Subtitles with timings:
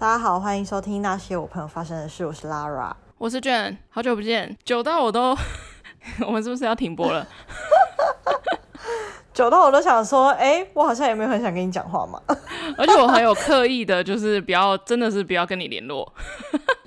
[0.00, 2.24] 大家好，欢迎收听那些我朋友发生的事。
[2.24, 5.36] 我是 Lara，我是 Jen，好久不见，久到我都，
[6.26, 7.28] 我们是不是要停播了？
[9.34, 12.18] 久到我都想说，哎、欸，我好像也没有很想跟你讲话嘛。
[12.78, 16.10] 而且我很有刻意的，就是不要，真的是不要跟你联络。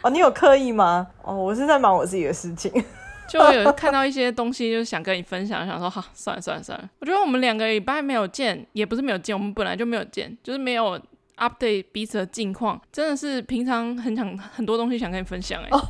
[0.01, 1.05] 哦，你有刻意吗？
[1.21, 2.83] 哦，我是在忙我自己的事情。
[3.29, 6.89] 就有看到一些东西，就是想跟你分享，想说好，算了算了算了。
[6.99, 10.99] 我觉得我们两个礼拜没有见，也不是没有见，我们本来就没有见，就是没有
[11.37, 12.79] update 彼此的近况。
[12.91, 15.69] 真的是平常很想很多东西想跟你分享哎、欸。
[15.77, 15.81] 哦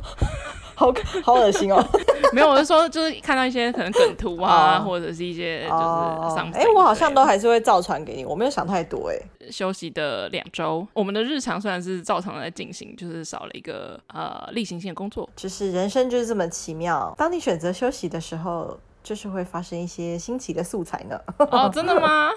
[0.76, 1.80] 好好恶心哦！
[2.34, 6.50] 没有，我是说，就是看到一些可能梗图啊，或者是一些就是上。
[6.52, 9.16] 哎、欸，我好像都还是会照传给你，我没有想太多哎。
[9.52, 15.30] 休息的两周，我们的日常虽然是照常在进行，就是少了一个呃例行性的工作。
[15.36, 21.16] 就是人生就是这么奇妙，当你选择休息的时候，就是会发生一些新奇的素材呢。
[21.38, 22.30] 哦，真的吗？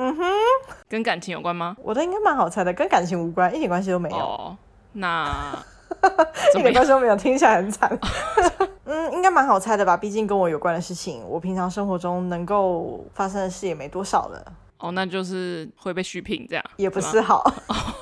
[0.00, 0.24] 嗯哼，
[0.88, 1.76] 跟感情有关吗？
[1.82, 4.16] 我的应该蛮好猜的，跟感情无关，一点关系都没有。
[4.16, 4.56] 哦，
[4.92, 5.58] 那。
[6.54, 7.90] 一点关系都没有，听起来很惨。
[8.84, 9.96] 嗯，应该蛮好猜的吧？
[9.96, 14.52] 毕竟跟我有关的事情，我平常生活中能够发生的事也没多少了。
[14.78, 17.44] 哦，那就是会被续聘这样，也不是好。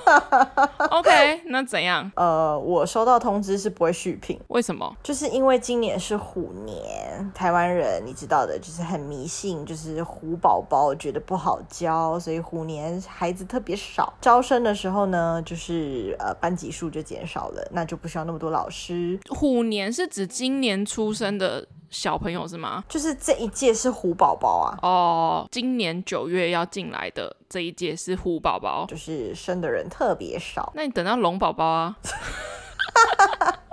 [0.90, 2.10] OK，那怎样？
[2.16, 4.38] 呃，我收到通知是不会续聘。
[4.48, 4.94] 为什么？
[5.02, 14.12] 就是因为今年是虎年，台湾人你知道的，就是很迷信，就是虎宝宝觉得不好教，所以虎年孩子特别少。
[14.20, 19.18] 招生的时候呢，就是呃班级数就减少了，那就不需要那么多老师。
[19.30, 21.66] 虎年是指今年出生的。
[21.90, 22.84] 小朋友是吗？
[22.88, 24.78] 就是这一届是虎宝宝啊！
[24.82, 30.72] 哦，今年九月要进来的这一届是虎宝宝，就是生的人特别少。
[30.74, 31.96] 那你等到龙宝宝啊？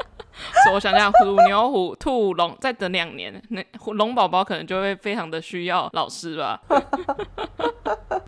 [0.63, 6.61] 所以我想想，虎牛虎兔龙，再等两年，那龙宝宝可能就会非常的需要老师吧。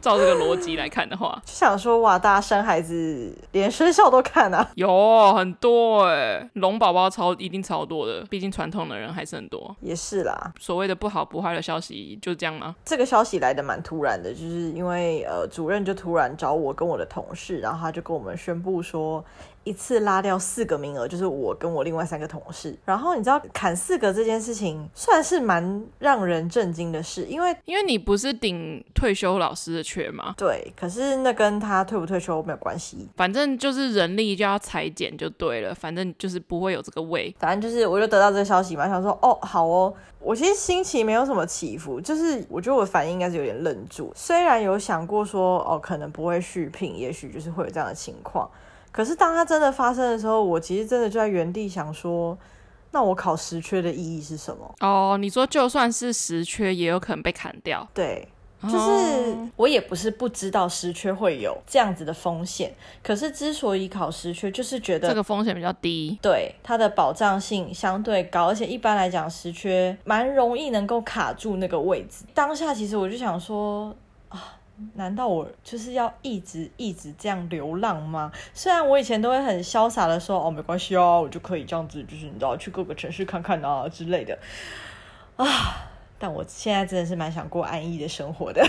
[0.01, 9.75] 照这个逻辑来看的话，就想说哇，大家生孩子连生肖都看啊，有很多哎，龙宝宝超一定超多的，毕竟传统的人还是很多。
[9.81, 12.75] 也是啦，所谓的不好不坏的消息就这样吗？
[12.85, 19.23] 这个消息来的蛮突然的，就是因为呃，主任就突然找我跟我的同事，然后他就跟我们宣布说，
[19.65, 22.77] 一次拉掉四个名额，就是我跟我另外三个同事。
[22.85, 30.35] 然后你知道砍四个这件事情，算是蛮让人震惊的事，因为因为你不是顶退休老师的缺吗？
[30.37, 37.35] 对，可是那跟他退不退休没有关系，反正就是人力就要裁减就对了，反正就是不会有这个位。
[37.39, 48.47] 反正就是我就得到这个消息嘛，想说哦好哦，我其实心情没有什么起伏，就是我觉得我反应应该是有点愣住，虽然有想过说哦可能不会续聘，也许就是会有这样的情况。
[48.95, 52.37] 可是当它真的发生的时候，我其实真的就在原地想说，
[52.91, 54.73] 那我考实缺的意义是什么？
[54.79, 57.85] 哦，你说就算是实缺，也有可能被砍掉。
[57.93, 58.25] 对，
[58.63, 62.73] 就是我也不是不知道实缺会有这样子的风险，
[63.03, 72.23] 可是之所以考实缺，就是觉得这个风险比较低，对，它的保障性相对高，而且一般来讲实缺蛮容易能够卡住那个位置。
[72.33, 74.04] 当下其实我就想说啊。
[74.95, 78.31] 难道我就是要一直一直这样流浪吗？
[78.53, 84.37] 虽然我以前都会很潇洒的说，哦，没关系哦，我就可以这样子，就是你知道，去各个城市看看啊之类的
[85.37, 85.45] 啊，
[86.19, 88.67] 但我现在真的是蛮想过安逸的生活的。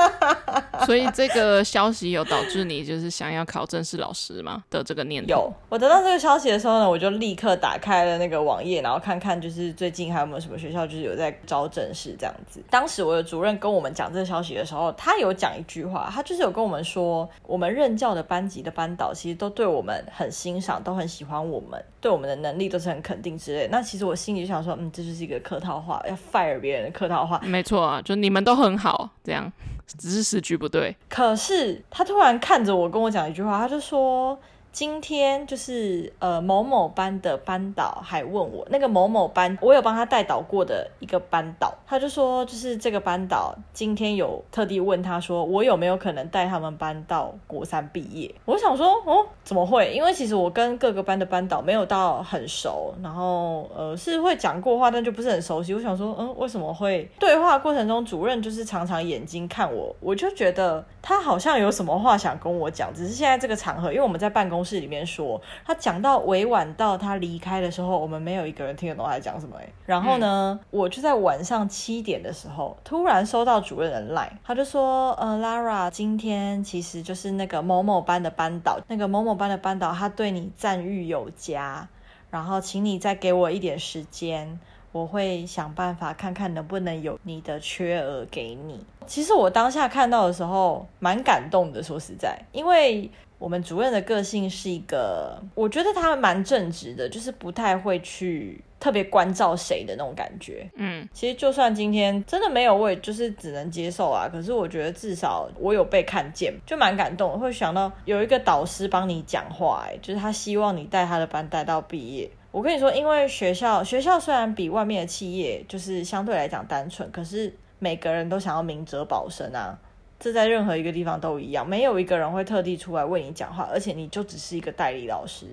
[0.84, 5.28] 所以这个消息有导致你就是想要考正式老师吗的这个念头？
[5.28, 12.62] 有，我得到这个消息的时候呢，我就立刻打开了那个网页，然后看看就是最近还有没有什么学校就是有在招正式这样子。
[12.70, 23.68] 当时我的主任跟我们讲这个消息的时候，他有讲一句话，他就是有跟我们说，我们任教的班级的班导其实都对我们很欣赏，都很喜欢我们，对我们的能力都是很肯定之类。
[23.70, 27.40] 那其实我心里就想说，嗯，这就是一个客套话，要 fire 别人的客套话。
[27.42, 29.50] 没错啊，就你们都很好这样。
[29.86, 34.38] 只是时局不对，可是他突然看着我跟我讲一句话，他就说。
[34.76, 48.34] 今天就是呃某某班的班导还问我，那个某某班我有帮他带导过的一个班导，他就说就是这个班导今天有特地问他说，我有没有可能带他们班到国三毕业？
[48.44, 49.90] 我想说哦，怎么会？
[49.94, 55.72] 因为其实我跟各个班的班导没有到很熟，然后呃是会讲过话，但就不是很熟悉。
[55.72, 64.76] 我想说嗯，为什么会对话过程中主任就是常常眼睛看我，我就觉得他好像有什么话想跟我讲，只是现在这个场合，因为我们在办公室。
[64.76, 69.56] 室里面说，他讲到委婉到他离开的时候，我们没有一个人听得懂他在讲什么。
[69.84, 81.88] 然后呢，嗯、我就在晚上七点的时候，突然收到主任的 line，他就说：“呃，Lara，今天其实就是那个某某班的班导，那个某某班的班导，他对你赞誉有加，
[82.28, 84.58] 然后请你再给我一点时间。”
[84.96, 88.82] 我会想办法看看能不能有你的缺额给你。
[89.06, 93.08] 其实我当下看到的时候蛮感动的，说实在，因为
[93.38, 100.68] 我们主任的个性是一个，我觉得他蛮正直的，就是不太会去特别关照谁的那种感觉。
[100.76, 104.26] 嗯，其实就算今天真的没有，我也就是只能接受啊。
[104.26, 107.38] 可是我觉得至少我有被看见，就蛮感动。
[107.38, 112.28] 会想到有一个导师帮你讲话，哎，就是他希望你带他的班带到毕业。
[112.50, 119.78] 我跟你说，因为学校学校虽然比外面的企业就是相对来讲单纯，可是每个人都想要明哲保身啊。
[120.18, 125.46] 这在任何一个地方都一样，没有一个人会特地出来为你讲话，而且你就只是一个代理老师，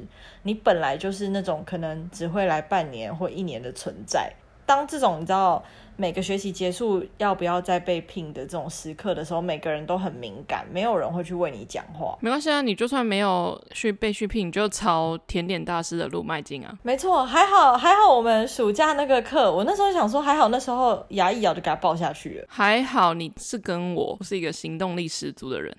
[0.43, 4.31] 你本来就是那种可能只会来半年或一年的存在。
[4.65, 5.63] 当这种你知道。
[5.95, 12.17] 每个学期结束要不要再被聘的这种时刻的时候，每个人都很敏感，没有人会去为你讲话。
[12.19, 16.75] 没关系啊，你就算没有去被续聘，你就朝甜点大师的路迈进啊。
[16.81, 22.45] 没错，还好还好，我们暑假那个课，我那时候想说还好，那时候牙一咬就给他报下去了。
[22.49, 25.77] 还好你是跟我是一个行动力十足的人，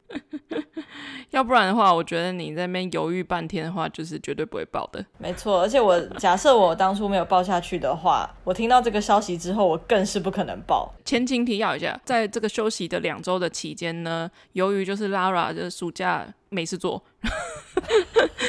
[1.30, 5.04] 要不然的话，我觉得你在那边犹豫半天的话，就是绝对不会报的。
[5.18, 10.04] 没错，而且我假设我当初没有报下去的话，我听到到这个消息之后，我更。
[10.04, 10.94] 是不可能报。
[11.04, 17.02] 前情提要一下，在这个休息的两周的期间呢，由于就是 Lara 的暑假没事做。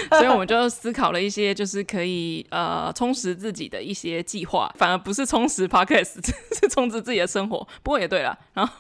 [0.10, 6.24] 所以我们就思考了一些，就是可以呃充实自己的一些计划，反而不是充实 Podcast，
[6.60, 7.68] 是充实自己的生活。
[7.82, 8.72] 不过也对了，然后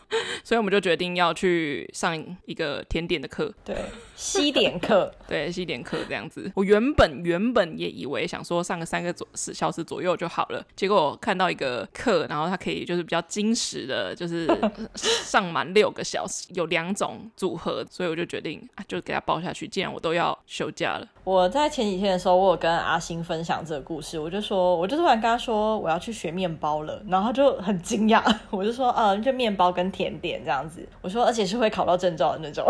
[0.43, 3.75] 所以我们就决定要去上一个甜点的课，对，
[4.15, 6.49] 西点课， 对，西点课这样子。
[6.55, 14.47] 我原本原本也以为想说上个三个左十小时左右就好了，结果我看到一个课，然后它可以就是比较精实的，就是
[14.95, 19.67] 上满六个小时，有两种组合，所以我就决定啊，就给他报下去。
[19.67, 21.07] 既然我都要休假了。
[21.23, 28.21] 我在前几天的时候，我有跟阿星分享这个故事，我就说，我就突然跟他说我要去学面包了，然后他就很惊讶，
[28.51, 32.63] 我就说，呃，就面包跟甜点这样子，我说，而且是会考到证照的那种，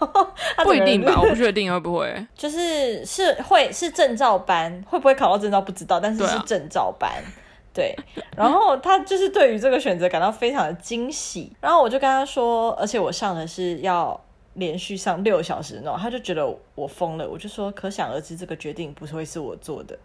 [0.64, 7.10] 不一定吧， 我不确定会不会，就是是会是证照班，会不会考到证照不知道，但是是证照班，
[7.72, 7.96] 对，
[8.36, 14.20] 然后他就是对于这个选择感到非常的惊喜，然后我就跟他说，而且我上的是要。
[14.54, 17.28] 连续上六小时那种，他就觉得我疯了。
[17.28, 19.98] 我就说，可想而知，这个决定不是会是我做的。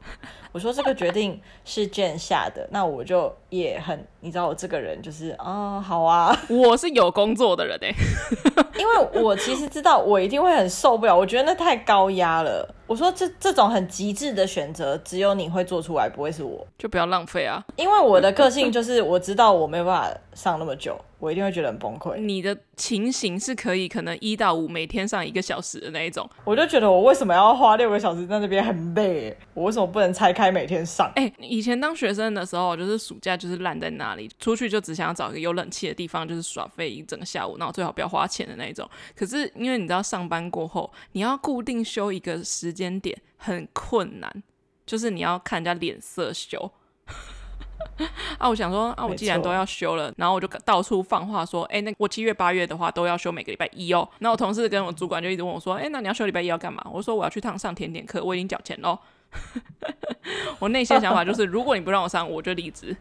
[0.52, 7.94] 我说这个决定是 Jane 下的，那我就也很，你知道我这个人就是啊、哦，好啊，我是有工作的人哎，
[8.80, 12.76] 因为我其实知道我一定会很受不了，我觉得那太高压了。
[12.90, 17.64] 我说这这种很极致的选择，只有你会做出来，不会是我，就不要浪费啊。
[17.76, 21.00] 因为我的个性就是我知道我没有办法上那么久。
[21.20, 22.16] 我一定会觉得很崩溃。
[22.16, 29.36] 你的情形是可以可能一到五每天上一个小时的那一种，我就觉得我为什么要花六个小时在那边很累？
[29.54, 31.12] 我为什么不能拆开每天上？
[31.18, 38.90] 哎、欸，以前当学生的时候，就是暑假就是烂在那里，出去就只想要找一个有冷气的地方，就是耍废一整个下午，然后最好不要花钱的那一种。
[39.14, 44.44] 可是因为你知道上班过后，你要固定休一个时间点很困难，
[44.86, 46.72] 就是你要看人家脸色修。
[48.38, 54.08] 啊，我想说啊，我既然都要休了，然后我就到处放话说，哎、欸，那我七月八月的话都要休每个礼拜一哦。
[54.20, 56.84] 那我同事跟我主管就一直问我说，哎、欸，那你要休礼拜一要干嘛？
[56.92, 58.98] 我说我要去趟上甜点课，我已经缴钱喽。
[60.60, 62.96] 我内心想法就是，如果你不让我上，我就离职。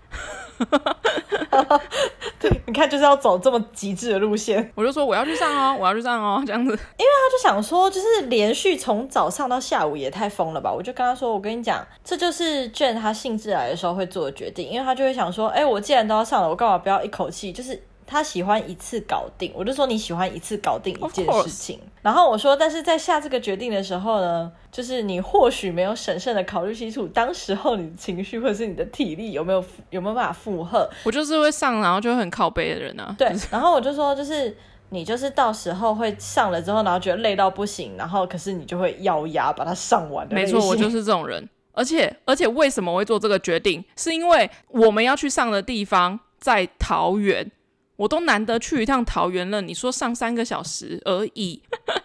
[2.39, 4.71] 对，你看就是要走这么极致的路线。
[4.75, 6.71] 我就说我要去上哦，我要去上哦，这样子。
[6.71, 10.73] 因为他就想说，就是连续从早上到下午也太疯了吧？
[10.73, 17.83] 我就跟他说，我跟你讲，这就是 Jane 他兴致来的时候会做的决定，因为他就会想说，哎，我既然都要上了，我干嘛不要一口气就是。
[18.11, 21.79] 他喜欢一次搞定，我就说你喜欢一次搞定一件事情。
[22.01, 30.89] 然后我说，但是在下这个决定的时候呢，就是你或许没有审慎的考虑清楚，当时候你的情绪或者是你的体力有没有有没有办法负荷。
[31.05, 33.15] 我就是会上，然后就会很靠背的人啊。
[33.19, 34.57] 对，然后我就说，就是
[34.89, 40.35] 你就是到时候会上了之后，然后觉得累到不行，然后可是你就会咬牙把它上完的。
[40.35, 41.47] 没错，我就是这种人。
[41.73, 43.85] 而且而且为什么我会做这个决定？
[43.97, 47.53] 是因为我们要去上的地方在桃园。
[47.99, 51.61] 我都难得去一趟桃园了，你说上三个小时而已，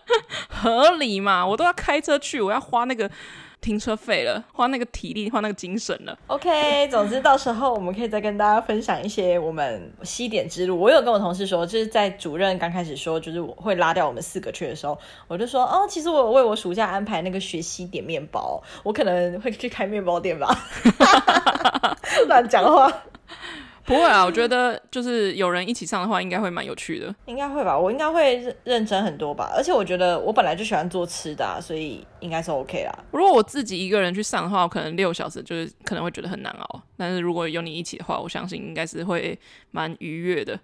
[0.50, 1.46] 合理吗？
[1.46, 3.08] 我都要开车去，我要花那个
[3.62, 6.18] 停车费了，花那个体力，花那个精神了。
[6.26, 10.80] OK，总之到时候我们可以再跟大家分享一些我们西点之路。
[10.80, 14.98] 我有跟我同事说，就是在主任刚开始说，就是我会拉掉我们四个去的时候，
[15.28, 20.58] 我就说，哦，其实我有为我暑假安排那个学西点面包，我可能会去开面包店吧，
[22.28, 22.92] 乱讲话。
[23.86, 27.14] 不会啊，我觉得就是有人一起上的话，应该会蛮有趣的。
[27.26, 29.52] 应该会吧，我应该会认认真很多吧。
[29.54, 33.00] 而且我觉得我本来就喜欢做吃的，啊，所以应该是 OK 啦。
[33.12, 36.82] 如果我自己一个人去上的话，我可能六小时就是可能会觉得很难熬。
[36.96, 39.38] 但是如果有你一起的话，我相信应该是会
[39.72, 40.58] 蛮愉悦的。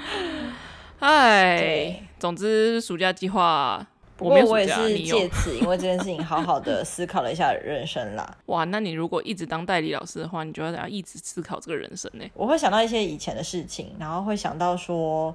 [1.00, 3.86] 哎，总之暑假计划。
[4.18, 8.36] 不过我也是借此，因为这件事情好好的思考了一下人生啦。
[8.46, 12.24] 哇，那你如果一直当代理老师的话，你就要要一直思考这个人生呢。
[12.34, 15.32] 我会想到一些以前的事情，然后会想到说，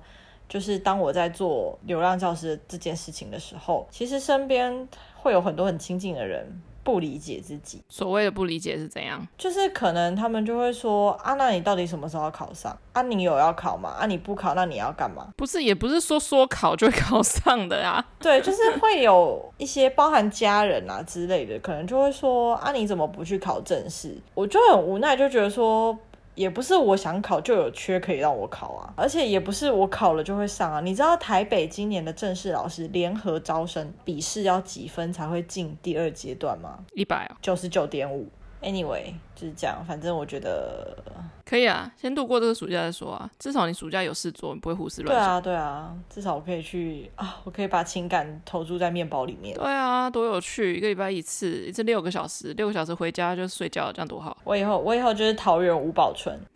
[0.49, 4.85] 就是当我在做流浪教师这件事情的时候，其实身边
[5.15, 6.61] 会有很多很亲近的人。
[6.83, 9.25] 不理解自己，所谓的不理解是怎样？
[9.37, 12.77] 就是可能他们就会说啊，那你到底什么时候要考上？
[12.91, 13.95] 啊，你有要考吗？
[13.99, 15.29] 啊，你不考，那你要干嘛？
[15.37, 18.05] 不是，也不是说说考就会考上的啊。
[18.19, 24.17] 对，就是会有一些包含家人啊之类的，可能就会说啊，你怎么不去考正式？
[24.33, 25.97] 我就很无奈，就觉得说。
[26.35, 30.81] 也不是我想考就有缺可以让我考啊，而且也不是我考了就会上啊。
[30.81, 36.79] 你知道台北今年的正式老师联合招生笔试要几分才会进第二阶段吗？
[36.93, 38.27] 一百啊，九十九点五。
[38.63, 39.83] Anyway，就是这样。
[39.87, 40.97] 反正我觉得
[41.45, 43.29] 可以啊，先度过这个暑假再说啊。
[43.37, 45.41] 至少你暑假有事做，你不会胡思乱想。
[45.41, 49.55] 对啊，对啊，至少我可以去啊，我可以把情感投注在面包里面。
[49.55, 50.75] 对啊，多有趣！
[50.75, 54.37] 一个礼拜一次，一次六个小时，六个小时回家就睡觉，这样多好。
[54.45, 56.39] 我以后，我以后就是桃园吴宝春。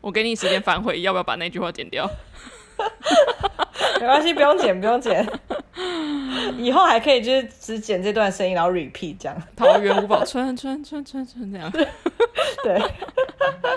[0.00, 2.08] 我给你时间反悔，要不要把那句话剪掉？
[4.00, 5.24] 没关系，不用剪，不用剪。
[6.58, 9.42] 以后还可以就是只剪这段声音，然后 repeat 这样。
[9.54, 11.70] 桃园五宝村村村村村这样。
[12.62, 12.82] 对。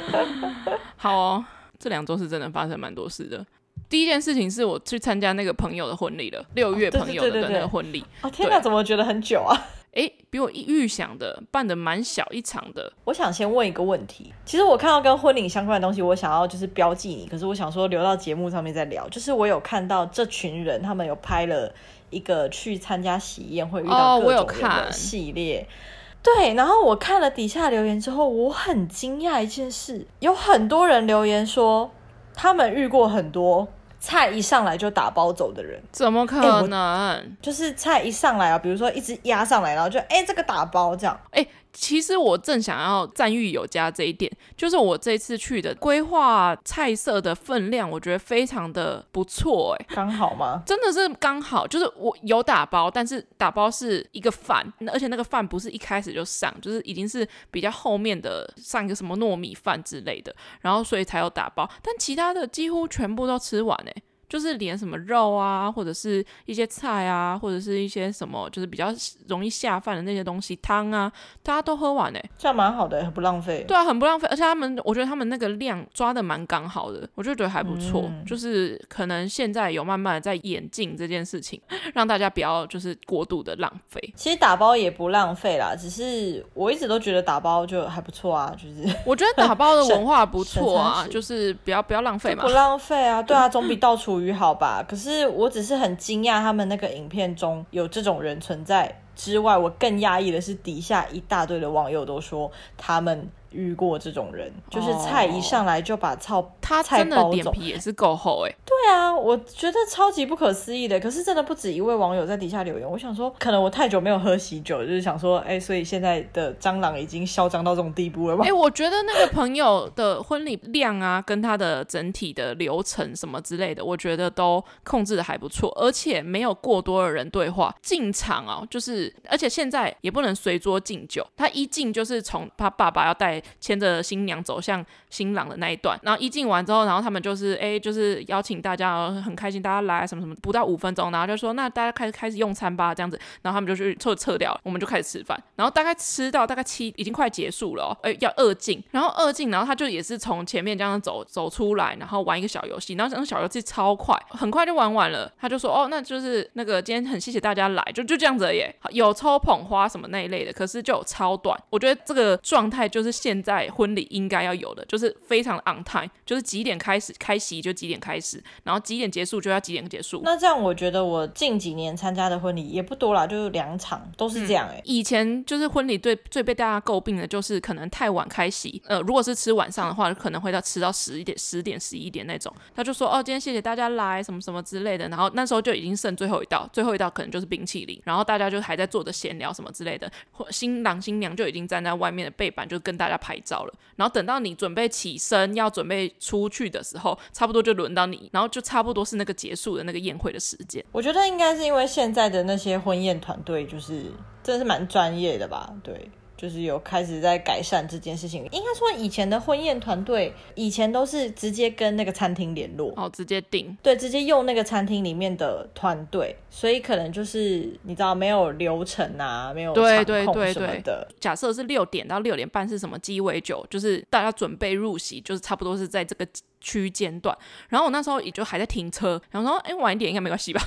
[0.98, 1.46] 好哦，
[1.80, 3.46] 这两周是真的发生蛮多事的。
[3.90, 8.04] 第一件事情是我去参加那个朋友的婚礼了，六月朋友的那个婚礼。
[8.22, 9.56] 哦，天哪，怎么觉得很久啊？
[9.94, 12.92] 哎，比我预想的办的蛮小一场的。
[13.04, 19.08] 我想先问一个问题，其实我看到跟婚礼相关的东西，我想要就是标记你，可是我想说留到节目上面再聊。
[19.10, 21.74] 就是我有看到这群人，他们有拍了
[22.10, 25.60] 一个去参加喜宴会遇到各种人的系列。
[25.60, 31.92] 哦，对，然后我看了底下留言之后，我很惊讶一件事，有很多人留言说
[32.34, 33.68] 他们遇过很多。
[34.02, 36.70] 菜一上来就打包走的人，怎么可能？
[36.70, 41.48] 欸、就是菜一上来啊，比如说一直压上来，然后就哎、欸，这个打包这样，哎、欸。
[41.74, 50.62] 其实我正想要赞誉有加这一点，就是我这次去的规划菜色的分量，我觉得非常的不错，哎，刚好吗？
[50.66, 63.94] 真的是刚好，就是我有打包，但是打包是一个饭，而且那个饭不是一开始就上，就是已经是比较后面的上一个什么糯米饭之类的，然后所以才有打包，但其他的几乎全部都吃完，哎。
[64.32, 68.88] 就是连什么肉啊，或者是一些菜啊，或者是一些什么，就是比较
[69.28, 71.12] 容易下饭的那些东西，汤啊，
[71.44, 73.66] 大家都喝完哎，这样蛮好的，很不浪费。
[73.68, 78.04] 对啊，很不浪费，而且他们，我觉得他们那个量抓的蛮刚好的，我就觉得还不错。
[78.06, 81.62] 嗯、就是可能现在有慢慢的在演进这件事情，
[81.94, 84.00] 让大家不要就是过度的浪费。
[84.16, 94.21] 其实打包也不浪费啦，只是我一直都觉得打包就还不错啊，就是我觉得打包的文化不错啊，就是不要不要浪费嘛，不浪费啊，对啊，总比到处。
[94.22, 103.30] 于好吧，可是我只是很惊讶，他们那个影片中有这种人存在之外，我更压抑的是底下一大堆的网友都说他们。
[103.52, 108.56] 遇过这种人，就是菜一上来就把菜他菜包走，脸皮也是够厚哎。
[108.66, 111.00] 对啊，我觉得超级不可思议的。
[111.00, 112.90] 可是真的不止一位网友在底下留言。
[112.90, 118.46] 我想说，可能我太久没有喝喜酒，就是想说，哎，所以现在的蟑螂已经嚣张到这种地步了吗？
[118.48, 128.64] 哎，我觉得那个朋友的婚礼量啊，跟他的整体的流程什么之类的，我觉得都控制的还不错，而且没有过多的人对话进场啊。
[128.70, 133.41] 就是，而且现在也不能随桌敬酒，他一敬就是从他爸爸要带。
[133.60, 163.31] 牵着新娘走向新郎的那一段，然后一进完之后，然后他们就是哎，就是邀请大家，很开心，大家来什么什么，不到五分钟，然后就说那大家开始开始用餐吧，这样子，然后他们就去撤撤掉，我们就开始吃饭，然后大概吃到大概七，已经快结束了，哎，要二进，然后二进，然后他就也是从前面这样走走出来，然后玩一个小游戏，然后那个小游戏超快，很快就玩完了，他就说哦，那就是那个今天很谢谢大家来，就就这样子耶，有抽捧花什么那一类的，可是就超短，我觉得这个状态就是现。
[163.44, 170.22] 在婚礼应该要有的，就是非常 on time，就是几点开始开席就几点开始，然后几点结束就要几点结束。
[170.24, 174.82] 那这样我觉得我近几年参加的婚礼也不多啦，就是两场都是这样哎、欸嗯。
[174.86, 182.52] 以前就是婚礼最最被大家诟病的就是可能太晚开席，呃，如果是吃晚上的话，可能会到吃到十一点、十点、十一点那种。
[182.76, 190.12] 他就说哦，今天谢谢大家来什么什么之类的，然后那时候就已经剩最后一道，最后一道可能就是冰淇淋，然后大家就还在坐着闲聊什么之类的，
[190.50, 193.21] 新郎新娘就已经站在外面的背板就跟大家。
[193.22, 193.74] 拍照了。
[193.96, 200.84] 然后等到你准备起身要准备出去的时候，差不多就轮到你，然后就差不多是那个结束的那个宴会的时间。
[200.92, 204.12] 我觉得应该是因为现在的那些婚宴团队就是
[204.44, 205.72] 真的是蛮专业的吧？
[205.84, 206.10] 对。
[206.42, 208.44] 就是有开始在改善这件事情。
[208.52, 220.34] 应该说，以前的婚宴团队以前都是直接跟那个餐厅联络，哦，直接订，对，直接用那个餐厅里面的团队，所以可能就是你知道没有流程啊，没有场控什么的。
[220.34, 221.08] 对对对的。
[221.20, 226.28] 假设是六点到六点半是什么鸡尾酒，就是大家准备入席，就是差不多是在这个。
[226.62, 227.36] 区间段，
[227.70, 230.62] 然后我那时候也就还在停车，然后说，哎，晚一点应该没关系吧？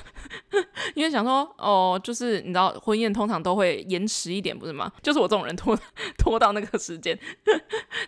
[0.95, 4.93] 因为想说，哦，就是你知道，婚宴通常都会延迟一点，不是吗？
[5.03, 5.79] 就是我这种人拖
[6.19, 7.19] 拖到那个时间，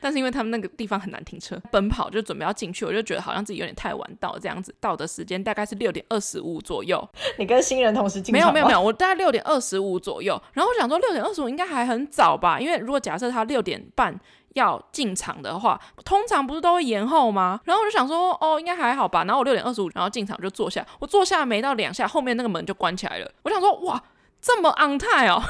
[0.00, 7.08] 但是因为他们那个地方很难停车，奔跑就准备要进去，我就觉得好像自己有点太晚到这样子，到的时间大概是六点二十五左右。
[7.38, 8.32] 你跟新人同时进？
[8.32, 12.58] 没有没有没有，我大概六点二十五左右，然后我想说六点二十五应该还很早吧？
[12.58, 14.18] 因为如果假设他六点半。
[14.56, 17.60] 要进场的话，通常不是都会延后吗？
[17.64, 19.22] 然后我就想说，哦，应该还好吧。
[19.24, 20.84] 然后我六点二十五，然后进场就坐下。
[20.98, 23.30] 我坐下没到两下，后面那个门就关起来了。
[23.42, 24.02] 我想说，哇，
[24.40, 25.42] 这么 on time 哦！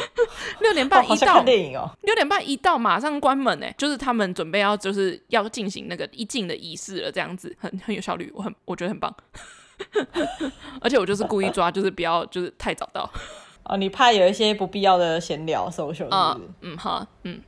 [0.60, 1.42] 六点半一到。
[1.42, 9.14] 六点半一到，马上关门哎，就是他们准备要就是要进行那个一进的仪式了，这样子很很有效率，我很我觉得很棒。
[10.80, 13.08] 而且我就是故意抓，就是不要就是太早到。
[13.64, 17.40] 哦，你怕有一些不必要的闲聊 social 嗯嗯好嗯。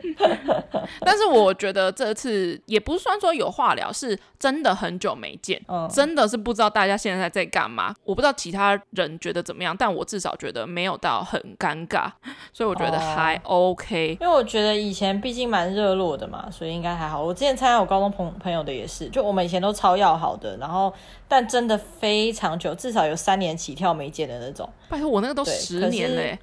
[1.00, 7.94] 但是我觉得这次也不算说有话聊，是真的很久没见，嗯，真的是不知道大家现在在干嘛。
[8.04, 12.10] 我不知道其他人觉得怎么样，但我至少觉得没有到很尴尬，
[12.52, 14.18] 所以我觉得还 OK。
[14.20, 17.22] 因为我觉得以前毕竟蛮热络的嘛，所以应该还好。
[17.22, 20.92] 我之前参加我高中朋朋友的也是，就我们以前都超要好的，然后
[21.28, 24.68] 但真的非常久，至少有三年起跳没见的那种。
[24.88, 26.38] 拜托，我那个都十年嘞。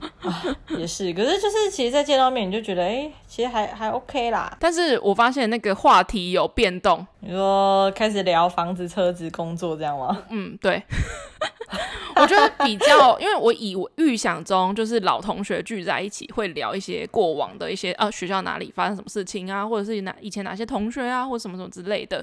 [0.00, 0.09] 啊，
[0.78, 4.54] 也是，可是就是其实，在见到面你就觉得，哎、欸，其实还还 OK 啦。
[4.60, 10.24] 但是我发现那个话题有变动，你说开始聊房子、车子、工作这样吗？
[10.28, 10.82] 嗯，对。
[12.16, 22.22] 我觉得比较，因为我以我预想中就是老同学聚在一起会聊一些过往的一些啊，学校哪里发生什么事情啊，或者是哪以前哪些同学啊，或者什么什么之类的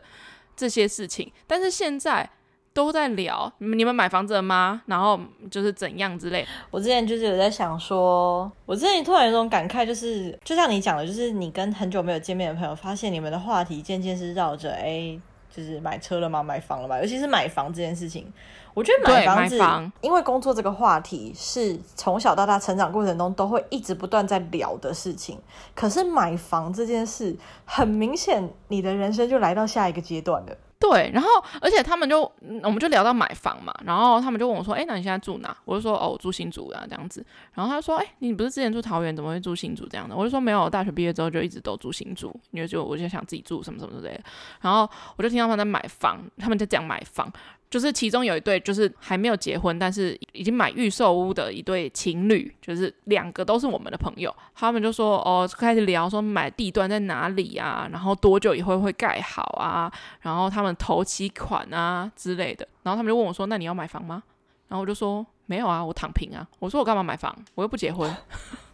[0.55, 1.31] 这些事情。
[1.47, 2.29] 但是现在。
[2.77, 4.83] 都在聊，你们买房子了吗？
[4.85, 6.45] 然后就是怎样之类。
[6.69, 16.43] 我之前就是有在想说，我之前突然有种感慨，就是就像你讲的，就是你跟很久没有见面的朋友，发现你们的话题渐渐是绕着，哎，就是买车了吗？
[16.43, 16.99] 买房了吗？
[16.99, 18.31] 尤其是买房这件事情，
[18.75, 25.39] 我觉得买房子，房因为工作这个话题是从小到大成长过程中都会一直不断在聊的事情。
[25.73, 27.35] 可是买房这件事，
[27.65, 30.55] 很明显，你的人生就来到下一个阶段了。
[30.79, 32.21] 对，然后而且他们就，
[32.63, 44.23] 我们就聊到买房嘛，然后他们就问我说：“哎，那你现在住哪？”我就说：“哦，我住新竹啊，这样子。”然后他说：“哎，你不是之前住桃园，怎么会住新竹这样的？”我就说：“没有，大学毕业之后就一直都住新竹，因为就我就想自己住什么什么之类的。”
[44.61, 47.31] 然后我就听到他们在买房，他们在讲买房。
[47.69, 64.23] 就是其中有一对，就是还没有结婚，但是已经买预售屋的一对情侣，就是两个都是我们的朋友，他们就说哦，开始聊说买地段在哪里啊，然后多久以后会盖好啊，然后他们头期款啊之类的，然后他们就问我说，那你要买房吗？
[64.69, 68.10] 然后我就说没有啊，我躺平啊，我说我干嘛买房，我又不结婚，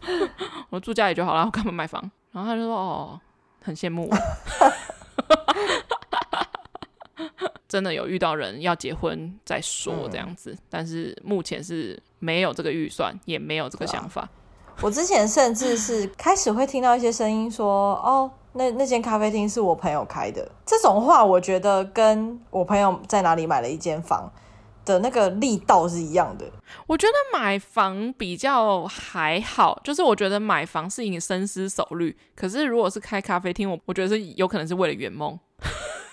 [0.70, 2.00] 我住家里就好了，我干嘛买房？
[2.30, 3.20] 然后他就说哦，
[3.60, 4.08] 很羡慕。
[7.74, 14.20] 真的有遇到人要结婚再说这样子，嗯、但是目前是没有这个预算，也没有这个想法。
[14.20, 14.30] 啊、
[14.80, 24.32] 我之前甚至是开始会听到一些声音说：“哦，那那间咖啡厅是我朋友开的。”这种话，我觉得跟我朋友在哪里买了一间房
[24.84, 26.46] 的那个力道是一样的。
[26.86, 35.36] 我觉得买房比较还好，就是我觉得买房是一个深思熟虑，可是如果是开咖啡厅，我我觉得是有可能是为了圆梦。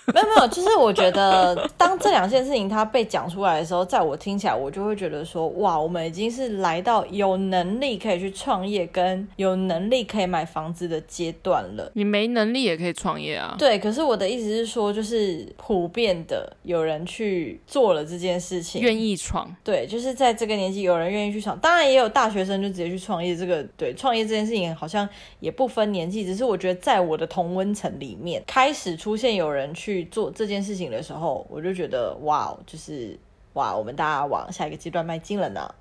[0.12, 11.88] 没有没有，就是我觉得当这两件事情它被讲出来的时候，在我听起来，我就会觉得说，哇，我们已经是来到有能力可以去创业，跟有能力可以买房子的阶段了。
[11.94, 13.54] 你没能力也可以创业啊。
[13.56, 19.54] 对，可是我的意思是说，就是普遍的有人去做了这件事情，愿意闯。
[19.62, 23.36] 对，就是在这个年纪有人愿意去闯，当然也有大学生就直接去创业。
[23.36, 29.91] 这个对创业这件事情好像也不分年纪，只是我觉得在我的同温层里面开始出现有人去。
[29.92, 33.18] 去做这件事情的时候，我就觉得哇，就是
[33.52, 35.74] 哇，我们大家往下一个阶段迈进了呢。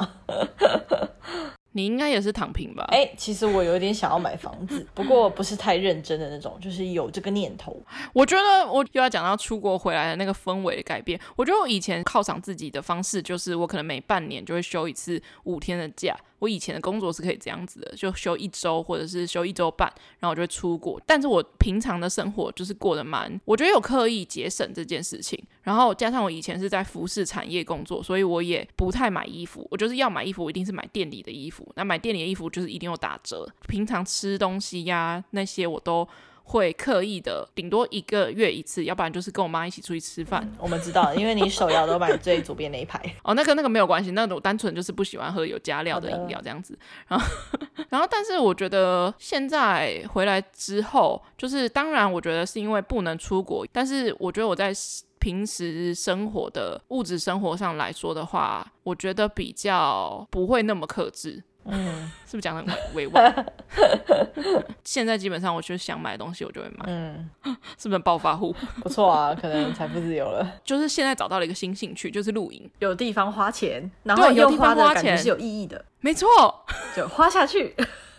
[1.74, 2.84] 你应该也是躺平吧？
[2.92, 7.82] 哎、欸，其实我有点想要买房子，不过不是太认真的那种，就是有这个念头。
[8.12, 11.18] 我觉得我又要讲到出国回来的那个氛围的改变。
[11.38, 16.14] 我觉得我以前犒赏自己的方式，就是我可能每半年就会休一次五天的假。
[16.42, 19.88] 我以前的工作是可以这样子的，就休一周或者是休一周半，
[20.20, 21.00] 然后我就会出国。
[21.06, 25.40] 但是我平常的生活就是过得蛮，我觉得有刻意节省这件事情。
[25.62, 29.68] 然后加上我以前是在服饰产业工作，所以我也不太买衣服。
[29.70, 31.72] 我就是要买衣服，我一定是买店里的衣服。
[31.76, 33.48] 那买店里的衣服就是一定有打折。
[33.68, 36.08] 平常吃东西呀、那些我都。
[36.44, 40.44] 会刻意的，顶多一个月一次，要不然就是跟我妈一起出去吃饭。
[40.44, 43.00] 嗯、我们知道， 因为你手摇都买最左边那一排。
[43.24, 46.78] 哦，那个那个没有关系，那个我单纯就是不喜欢喝有加料的饮料这样子。
[47.08, 47.26] 然后，
[47.90, 54.74] 然后，但是我觉得现在回来之后，就是当然，我觉得是因为不能出国，但是我觉得我在
[55.20, 61.44] 平时生活的物质生活上来说的话，我觉得比较不会那么克制。
[61.66, 63.46] 嗯，是不是讲的很委婉？
[64.84, 66.86] 现在基本上，我就想买的东西，我就会买。
[66.88, 67.30] 嗯，
[67.78, 68.56] 是不是暴发户？
[68.82, 70.54] 不错啊，可能财富自由了。
[70.66, 75.84] 就是现在找到了一个新兴趣，就是露营，有地方花钱，然后有地方花钱是有意义的。
[76.00, 76.28] 没错，
[76.96, 77.76] 就花下去。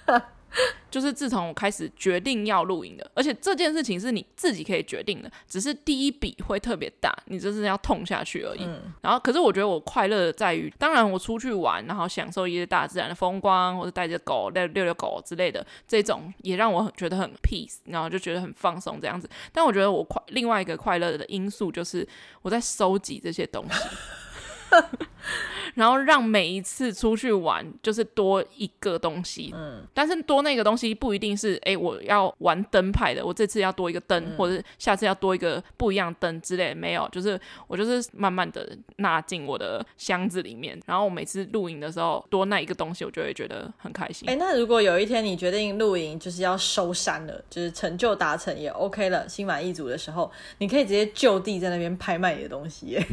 [0.91, 8.65] 就是自从我开始决定要露营的，而且这件事情是你自己可以决定的，只是第一笔会特别大，你就是要痛下去而已。
[8.65, 19.29] 嗯、然后，可是我觉得我快乐的在于，当然我出去玩，然后享受一些大自然的风光，或者带着狗遛遛狗之类的，这种也让我觉得很 peace，然后就觉得很放松这样子。
[19.53, 22.07] 但我觉得我快另外一个快乐的因素就是
[22.43, 23.81] 我在收集这些东西。
[25.75, 40.79] 然后让每一次出去玩就是多一个东西，嗯，但是多那个东西不一定是哎，我要玩灯牌的，我这次要多一个灯，嗯、或者下次要多一个不一样灯之类的，没有，就是我就是慢慢的纳进我的箱子里面。
[40.85, 44.29] 然后我每次露营的时候多那一个东西，我就会觉得很开心。
[44.29, 53.07] 哎，那如果有一天你决定露营就是要收山了，就是成就达成也 OK 了，心满意足的时候，你可以直接就地在那边拍卖你的东西耶。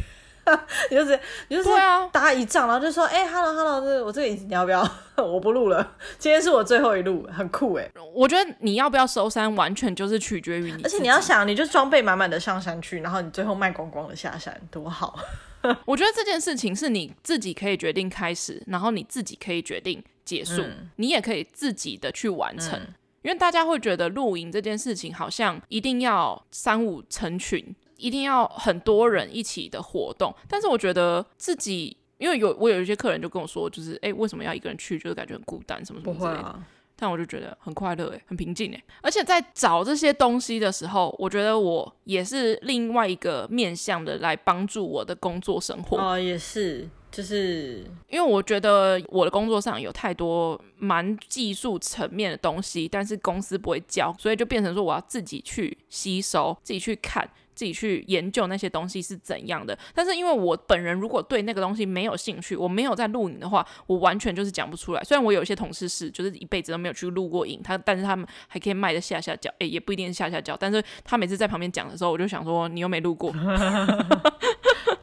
[0.90, 1.68] 你就是你就是
[2.10, 4.88] 搭一仗，然后就说，哎、欸、，hello hello，这我这里你要不要？
[5.16, 7.90] 我不录了，今天是我最后一录，很酷哎。
[8.14, 10.82] 我觉得你要不要收山，完全就是取决于你。
[10.82, 15.18] 而且你要想，你就装备满满的上山去，然后你最后卖光光的下山，多好。
[15.84, 22.78] 我觉得这件事情是你自己可以决定开始，然后你自己可以决定结束，嗯、你也可以自己的去完成。
[22.78, 27.76] 嗯、因为大家会觉得露营这件事情好像一定要三五成群。
[28.00, 36.48] 一定要很多人一起的活动，但是我觉得自己，因为有我有一些客人就跟我说，就是哎，为什么要一个人去，就是感觉很孤单什么什么之类的。
[36.48, 38.82] 啊、但我就觉得很快乐，哎，很平静，哎。
[39.02, 45.98] 而且在找这些东西的时候，我觉得我也是另外一个面向的来帮助我的工作生活。
[45.98, 57.28] 哦，也是，就是因为我觉得我的工作上有太多蛮技术层面的东西，但是公司不会教，所以就变成说我要自己去吸收，自己去看。
[57.60, 65.04] 自己去研究那些东西是怎样的，但是因为我本人如果对那个东西没有兴趣，我没有在录影的话，我完全就是讲不出来。
[65.04, 73.30] 虽然我有一些同事是，就是一辈子都没有去录过影，他但是他们还可以卖的下下脚，诶、欸，也不一定是下下脚，但是他每次在旁边讲的时候，我就想说，你又没录过，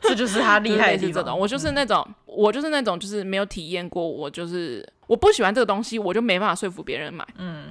[0.02, 1.08] 这就是他厉害的地方。
[1.10, 7.24] 是这种，我就是那种，嗯、我就是那种，就是没有体验过，我就是我不喜欢这个东西，我就没办法说服别人买。
[7.38, 7.68] 嗯。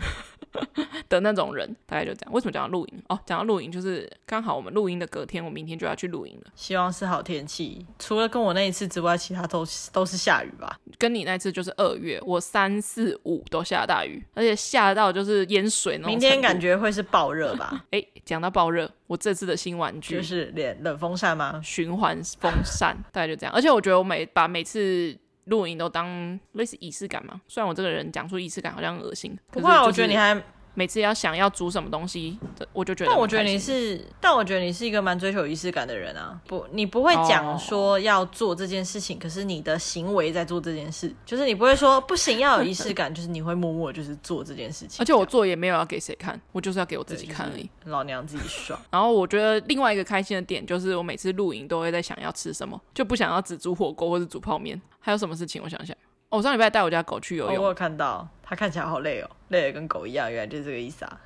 [1.09, 2.33] 的那种人，大概就这样。
[2.33, 3.03] 为什么讲到露营？
[3.09, 6.51] 哦，讲到露营，就是刚好我们露营的隔天，我明天就要去露营了。
[6.55, 10.79] 希望是好天气，除了跟我那一次之外，其他都都是下雨吧。
[10.99, 16.11] 跟你那次就是二月，我三四五都下大雨，而且下到就是淹水那种。
[16.11, 17.85] 明天感觉会是爆热吧？
[17.93, 21.61] 哎，讲到爆热，我这次的新玩具就是冷冷风扇吗？
[21.63, 23.55] 循环风扇， 大概就这样。
[23.55, 25.17] 而且我觉得我每把每次。
[25.47, 30.41] 露营都当类似仪式感嘛，虽然我这个人讲出仪式感好像恶心，不过我觉得你还。
[30.77, 32.39] 每次要想要煮什么东西，
[32.75, 33.11] 我就觉得。
[33.11, 36.39] 但我觉得你是，但我觉得你是一个蛮追求仪式感的人啊。
[36.47, 39.23] 不，你不会讲说要做这件事情，oh.
[39.23, 45.03] 可是你的行为在做这件事，就是你不会说不行要有仪式感， 就是你会默默就是做这件事情。
[45.03, 48.79] 而且我做也没有要给谁看，我就是要给我自己看而已，就是、老娘自己爽。
[48.93, 54.79] 然后我觉得另外一个开心的点就是，我每次露营都会在想要吃什么，就不想要只煮火锅或者煮泡面。
[55.01, 55.63] 还有什么事情？
[55.65, 55.97] 我想想。
[56.29, 61.21] 我上礼拜带我家狗去游泳，我有看到它看起来好累哦，累得跟狗一样，原来就是这个意思啊。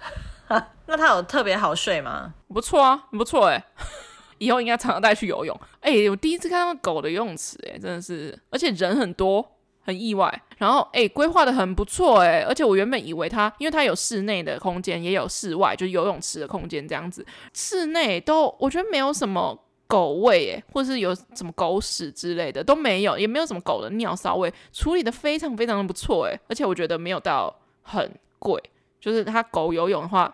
[0.86, 2.34] 那它有特别好睡吗？
[2.48, 3.64] 不错啊，不错哎，
[4.38, 5.58] 以后应该常常带去游泳。
[5.80, 9.44] 哎，我第一次看到狗的游泳池，哎，真的是，而且人很多，
[9.84, 10.42] 很意外。
[10.58, 19.58] 然后哎，规划的很不错哎，而且我原本以为它，因为它有室内的空间，也有室外，就是游泳池的空间这样子，室内都我觉得没有什么。
[19.90, 28.62] 狗味诶，或是有什么狗屎之类的都没有，也没有什么狗的尿骚味，处理的非常非常的不错诶，而且我觉得没有到很贵，
[29.00, 30.32] 就是它狗游泳的话，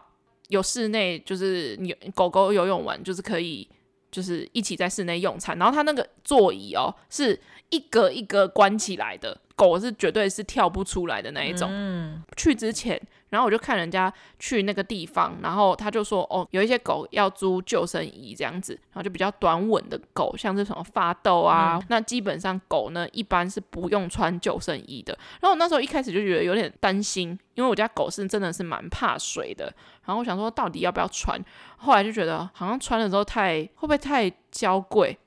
[0.48, 3.66] 有室内就是你狗狗游泳完就是可以
[4.10, 7.40] 就是一起在室内用餐，然后它那个座椅哦是
[7.70, 11.68] 一格一格关起来的，狗是绝对是跳不出来的那一种。
[11.72, 25.16] 嗯，去之前，然后我就看人家去那个地方，然后他就说，哦，有一些狗要租救生衣这样子，然后就比较短吻的狗，像这种法斗啊，嗯、那基本上狗呢一般是不用穿救生衣的。
[25.40, 29.72] 然后我那时候一开始就觉得有点担心，因为我家狗是真的是蛮怕水的。
[30.04, 31.42] 然后我想说，到底要不要穿？
[31.78, 35.18] 后来就觉得好像穿了之后太会不会太娇贵？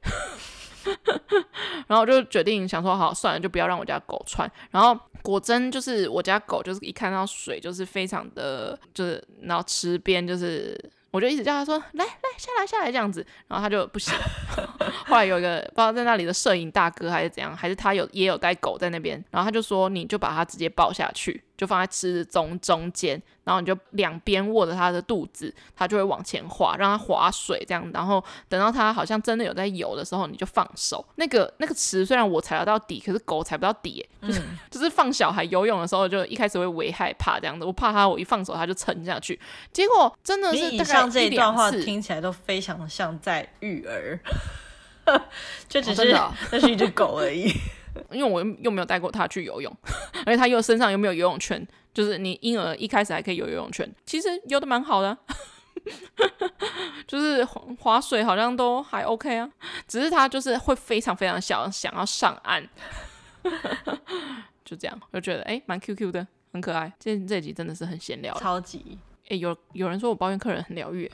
[1.88, 4.50] 然后我就决定想说，好算了，就不要让我家狗穿。
[4.72, 10.78] 然后果真就是我家狗，就是一看到水就是非常的，就是然后池边就是。
[11.12, 14.14] 我就一直叫他说来来下来下来这样子，然后他就不行。
[15.10, 27.86] 后来有一个不知道在那里的摄影大哥还是怎样，还是他有也有带狗在那边，然后他就说你就把它直接抱下去，就放在池子中中间，然后你就两边握着它的肚子，它就会往前滑，让它划水这样。
[27.94, 31.06] 然后等到它好像真的有在游的时候，你就放手。
[31.16, 37.66] 那个那个池虽然我踩得到底，可是狗踩不到底，就是、嗯、就是放小孩游泳的时候，就一开始会微害怕这样子。
[37.66, 39.38] 我怕它，我一放手它就沉下去。
[39.74, 44.18] 结果真的是大概像这一段话听起来都非常像在育儿
[45.68, 47.52] 就只是那、哦哦、是一只狗而已。
[48.12, 49.76] 因为我又没有带过他去游泳，
[50.26, 55.18] 而且他又身上又没有游泳圈，就是你婴儿一开始还可以游游泳圈，其实游的蛮好的，
[57.08, 57.44] 就是
[57.80, 59.50] 划水好像都还 OK 啊，
[59.88, 62.68] 只是他就是会非常非常小，想要上岸，
[64.66, 66.92] 就这样，我就觉得哎，蛮 Q Q 的，很可爱。
[67.00, 68.98] 今天这集真的是很闲聊，超级。
[69.30, 71.10] 哎，有有人说我抱怨客人很疗愈，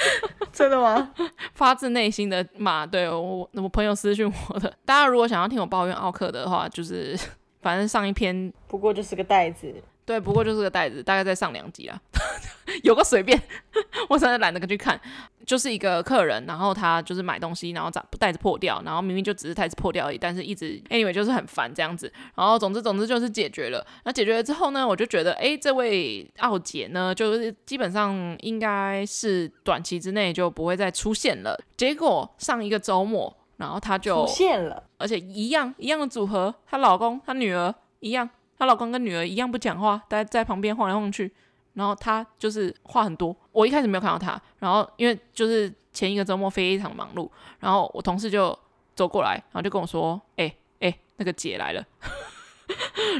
[0.52, 1.10] 真的吗？
[1.54, 4.72] 发自内心的骂，对我我朋友私讯我的。
[4.84, 7.18] 大家如果想要听我抱怨奥克的话，就是
[7.62, 9.74] 反正上一篇不过就是个袋子。
[10.06, 12.00] 对，不过就是个袋子，大概在上两集啊，
[12.84, 13.38] 有个随便，
[14.08, 14.98] 我真的懒得去看。
[15.44, 17.88] 就是一个客人，然后他就是买东西，然后
[18.18, 22.12] 袋子破掉，然后明明就只是袋子破掉而已，但是一直 anyway 就是很烦这样子。
[22.34, 23.86] 然后总之总之就是解决了。
[24.04, 31.56] 那解决了之后呢，我就觉得，哎，这位奥姐呢，就是基本上应该是短期之内就不会再出现了。
[31.76, 38.28] 结果上一个周末，然后她就出现了，而且一样一样的组合，她老公、她女儿一样。
[38.58, 41.32] 她老公跟女儿一样不讲话，待在旁边晃来晃去，
[41.74, 43.36] 然后她就是话很多。
[43.52, 48.58] 我一开始没有看到她，然后因为就是前一个周末非常忙碌，然后我同事就
[48.94, 50.44] 走过来，然后就跟我说：“哎、
[50.80, 51.84] 欸、哎、那个姐来了。”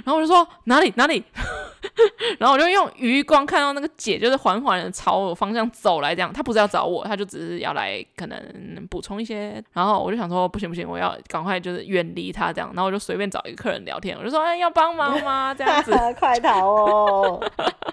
[0.04, 1.22] 然后我就说：“哪里哪里？”
[2.38, 6.32] 然后我就用余光看到那个姐，就是缓缓的朝我方向走来，这样。
[6.32, 9.62] 她不是要找我，她就只是要来可能补充一些。
[9.72, 12.70] 然后我就想说，不行不行，我要赶快就是远离她这样。
[12.74, 15.54] 然后我就随便找一个客人聊天，我就说，哎，要帮忙吗？
[15.54, 17.50] 这样子， 快逃哦！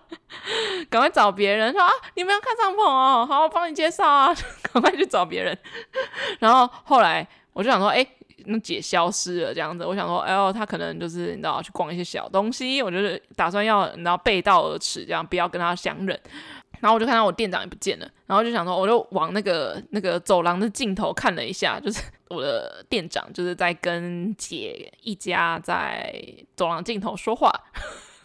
[0.90, 4.36] 赶快找别人说啊，你们要看帐篷哦，好，我帮你介绍啊，
[4.74, 5.58] 赶快去找别人。
[6.40, 8.06] 然后后来我就想说，哎。
[8.46, 16.20] 那姐消失了，这样子，我想说，哎呦，她可能就是你知道去逛一些小东西，我就是打算要你知道背道而驰，这样不要跟她相认。
[16.80, 26.14] 然后我就看到我店长也不见了，然后就想说，我就往那个那个走廊的尽头看了一下，就是 我的店长就是在跟姐一家在
[26.58, 27.50] 走廊尽头说话。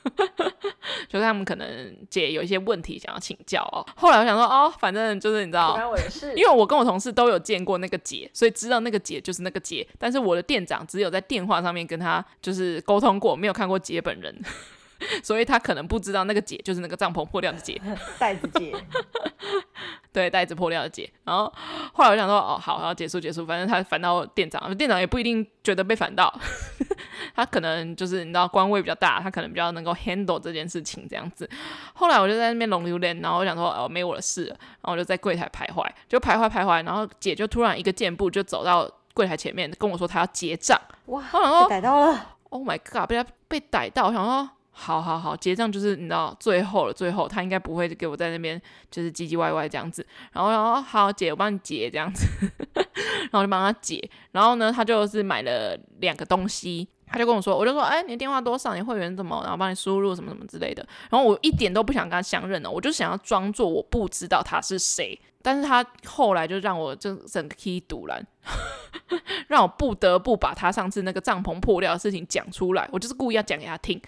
[1.08, 3.84] 就是他们可能姐有一些问题想要请教哦。
[3.96, 5.76] 后来我想说哦，反正就是你知道，
[6.34, 9.86] 因为我跟我同事都有见过那个姐，所以知道那个姐就是那个姐。
[9.98, 14.34] 但是我的店长只有在电话上面跟他就是沟通过，没有看过姐本人。
[15.22, 17.80] 所以他可能不知道那个姐就是那个帐篷破掉的姐，
[18.18, 18.74] 袋子姐，
[20.12, 21.10] 对，袋子破掉的姐。
[21.24, 21.52] 然后
[21.92, 26.32] 后来我想说，哦，好，然后结束结束，反正他烦到店长，店长也不一定觉得被烦到，
[27.36, 31.48] 他可能就是你知道官位比较大，他可能比较能够 handle 这件事情这样子。
[31.94, 40.80] 后来我就在那边龙溜连，然后我想说，哦，没我的事了，然后我就在柜台徘徊，就徘徊徘徊，然后姐就突然一个箭步就走到柜台前面跟我说，她要结账。
[41.06, 41.22] 哇，
[41.62, 44.50] 被逮到了！Oh my god，被他被逮到，我想说。
[44.80, 48.60] 好好好，结账就是你知道最后了，最后他应该不会给我在那边
[48.92, 52.24] 就是唧唧歪歪这样子，然后然后好姐，我帮你结这样子，
[53.30, 58.74] 然后就帮他结，然后呢，他就是买了两个东西，他就跟我说，我就说，哎，你的电话多少？
[58.74, 59.40] 你会员怎么？
[59.42, 65.18] 然后帮你输入什么什么之类的，然后我一点都不想跟他相认了，我就想要装作我不知道他是谁。
[65.40, 68.20] 但是他后来就让我就整个气堵了，
[69.46, 72.86] 让我不得不把他上次那个帐篷破掉的事情讲出来。
[72.92, 73.98] 我就是故意要讲给他听，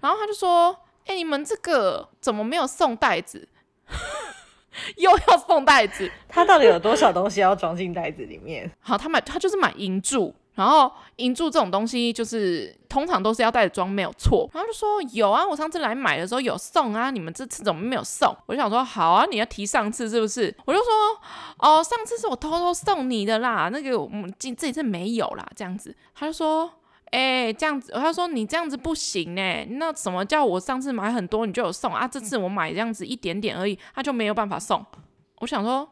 [0.00, 0.70] 然后他就说
[1.06, 3.48] ：“哎、欸，你们这个怎么没有送袋子？
[4.96, 6.08] 又要送袋子？
[6.28, 10.34] 他到底有多少东西要装进袋子里面？”好，他买他就是买银柱。
[10.58, 14.50] 然后银柱这种东西，就是通常都是要带着装，没有错。
[14.52, 18.36] 然后就说有啊，我上次来买的时候有送啊，你们这次怎么没有送？
[18.46, 20.52] 我就想说好啊，你要提上次是不是？
[20.64, 20.86] 我就说
[21.60, 25.94] 哦，上次是我偷偷送你的啦，那个我们这这次没有啦，这样子。
[26.12, 26.68] 他就说
[27.12, 32.08] 哎、欸，这样子，他说你这样子不行哎，那什么叫我上次买很多你就有送啊？
[32.08, 34.84] 这次我买这样子一点点而已，他就没有办法送。
[35.38, 35.88] 我想说，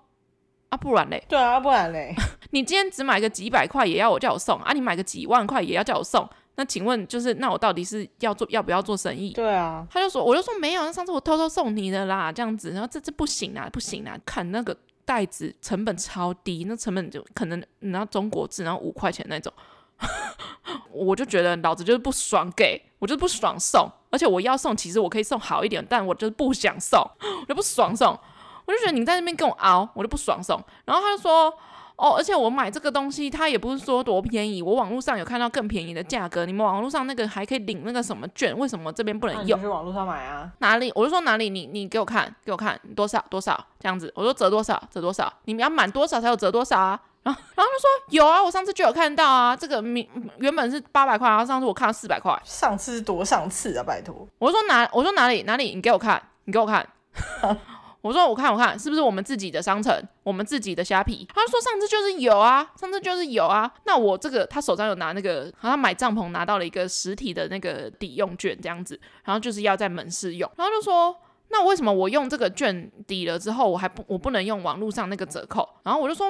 [0.70, 1.24] 啊，不然嘞？
[1.28, 2.12] 对啊，不然嘞？
[2.50, 4.72] 你今天只买个几百块也要我叫我送啊？
[4.72, 6.28] 你买个几万块也要叫我送？
[6.56, 9.30] 那请问就是，那我到底是要做要不要做生意？
[9.34, 19.52] 对啊，他就说，我就说没有，那上次我偷偷送你的啦，这样子，然后这这不行啊，不行啊，看那个袋子成本超低，那成本就可能你知道中国字，然后五块钱那种。
[20.92, 28.18] 我就觉得老子就是不爽给，我就是不爽送，而且我要送，其实我可以送好一点，但我就是不想送，我就不爽送，
[28.66, 30.62] 我就觉得你在那边跟我熬，我就不爽送。
[30.84, 31.52] 然后他就说，
[31.96, 39.58] 哦，而且我买这个东西，它也不是说多便宜，我网络上有看到更便宜的价格，你们网络上那个还可以领那个什么券，为什么这边不能用？
[39.58, 40.52] 你去网络上买啊？
[40.58, 40.92] 哪里？
[40.94, 41.48] 我就说哪里？
[41.48, 47.00] 你你给我看，给我看多少多少这样子，我说折多少折多少，你们要满多少才有折多少啊？
[47.22, 50.06] 然后，然后他说有啊，我上次就有看到啊，这个明
[50.38, 52.38] 原本是八百块，然后上次我看了四百块。
[52.44, 54.28] 上次是多上次啊，拜托。
[54.38, 54.88] 我说哪？
[54.92, 55.42] 我说哪里？
[55.44, 55.74] 哪里？
[55.74, 56.86] 你给我看，你给我看。
[58.06, 59.92] 我说我看我看，是不是我们自己的商城，
[60.22, 61.26] 我们自己的虾皮？
[61.34, 63.70] 他说上次就是有啊，上次就是有啊。
[63.84, 71.16] 那我这个他手上有拿那个，好像买帐篷拿到了一个实体的那个抵用券这样子，然后就是要在门市用，然后就说。
[71.48, 75.66] 那为什么我用这个券抵了之后，我还不我不能用网络上那个折扣？
[75.84, 76.28] 然后我就说，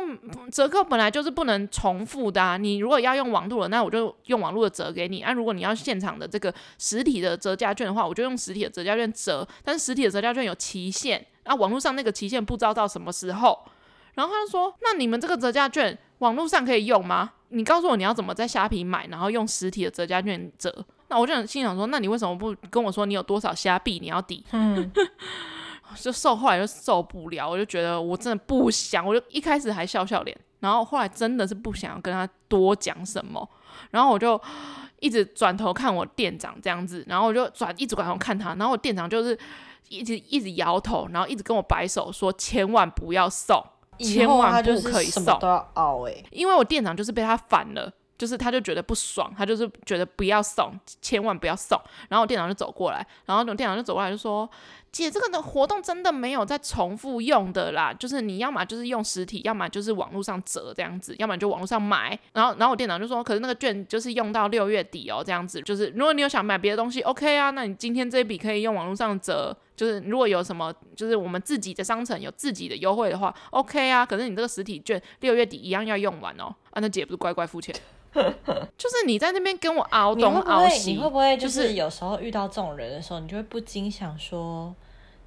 [0.53, 2.59] 折扣本来就是不能重复的啊。
[2.59, 5.23] 你如果要用网络的，那我就用网络的折给你。
[5.23, 9.49] 啊，如果你要现场的这个实体的折价券的话，我就用实体的折价券折。
[9.65, 13.59] 但是实体的折价券有期限，啊，网络上那个期限不知道到什么时候。
[14.15, 17.33] 然后他就说，那你们这个折价券网络上可以用吗？
[17.51, 20.85] 你告诉我你要怎么在虾皮买，然后用实体的折价券折。
[21.09, 24.43] 那我就心想说，那你为什么不跟我说你有多少虾币你要抵？
[24.53, 24.91] 嗯，
[26.01, 33.47] 就受后来就受不了，我就觉得我真的不想，我就一开始还笑笑脸，然后后来真的是不想要跟他多讲什么，
[33.91, 34.41] 然后我就
[35.01, 39.39] 一直转头看我店长这样子，然后我就转一直转头看他，然后我店长就是
[39.89, 43.63] 一直一直摇头，然后一直跟我摆手说千万不要送，
[43.99, 45.71] 千万不可以送，都要
[46.31, 47.93] 因为我店长就是被他反了。
[48.19, 51.81] 就是他就觉得不爽，他就是觉得不要送，千万不要送。
[52.09, 54.49] 然后我店长就走过来，然后我店长就走过来就说
[54.91, 74.07] ：“姐，这个的活动真的没有再重复用的啦，就是你要么就是用实体，要么就是网络上折这样子，要么就网络上买。”然后，然后我店长就说：“可是那个券就是用到六月底哦，这样子就是如果你有想买别的东西，OK 啊，那你今天这一笔可以用网络上折，就是如果有什么就是我们自己的商城有自己的优惠的话，OK 啊。
[74.07, 77.75] 可是你这个实体券六月底一样要用完哦，啊，那姐不是乖乖付钱。
[78.79, 84.75] ”就是你在那边跟我熬东熬西，你会不会就是有时候遇到这种人的时候，你就会不禁想说，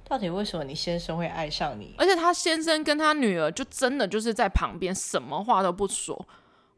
[0.02, 1.94] 到底为什么你先生会爱上你？
[1.98, 6.26] 而且他先生跟他女儿就真的就是在旁边，什么话都不说。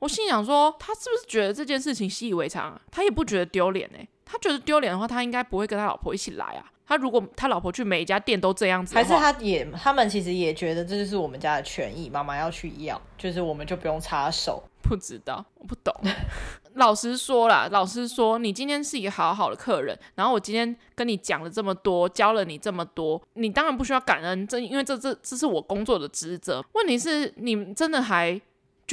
[0.01, 2.81] 我心想说，他是不是觉得这件事情习以为常啊？
[2.91, 6.72] 他也不觉得丢脸哎，他觉得丢脸的话，他应该不会跟他老婆一起来啊。
[6.87, 14.63] 他如果他老婆去每一家店都这样子，还是他也他们其实也觉得这就是我们家的权益，妈妈要去要，就是我们就不用插手。
[14.83, 15.95] 不知道，我不懂。
[16.75, 26.65] 老实说啦，老实说，你今天是一个好好的客人，然后我今天跟你讲了这么多，教了你这么多，你当然不需要感恩，这因为这这这是我工作的职责。
[26.73, 28.41] 问题是，你真的还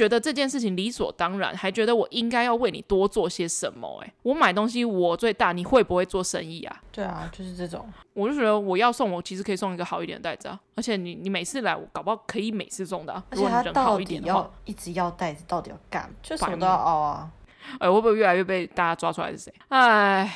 [0.00, 4.00] 觉得这件事情理所当然，还觉得我应该要为你多做些什么？
[4.00, 6.80] 诶，我买东西我最大，你会不会做生意啊？
[6.90, 7.86] 对啊，就是这种。
[8.14, 10.58] 我就觉得我要送，我其实可以送一个好一点的袋子啊。
[10.74, 13.22] 而且你你每次来，我搞不好可以每次送的啊。
[13.28, 16.10] 而且他到底要一直要袋子，到底要干？
[16.22, 17.30] 就什么都要凹啊。
[17.78, 19.52] 哎，会不会越来越被大家抓出来是谁？
[19.68, 20.34] 哎，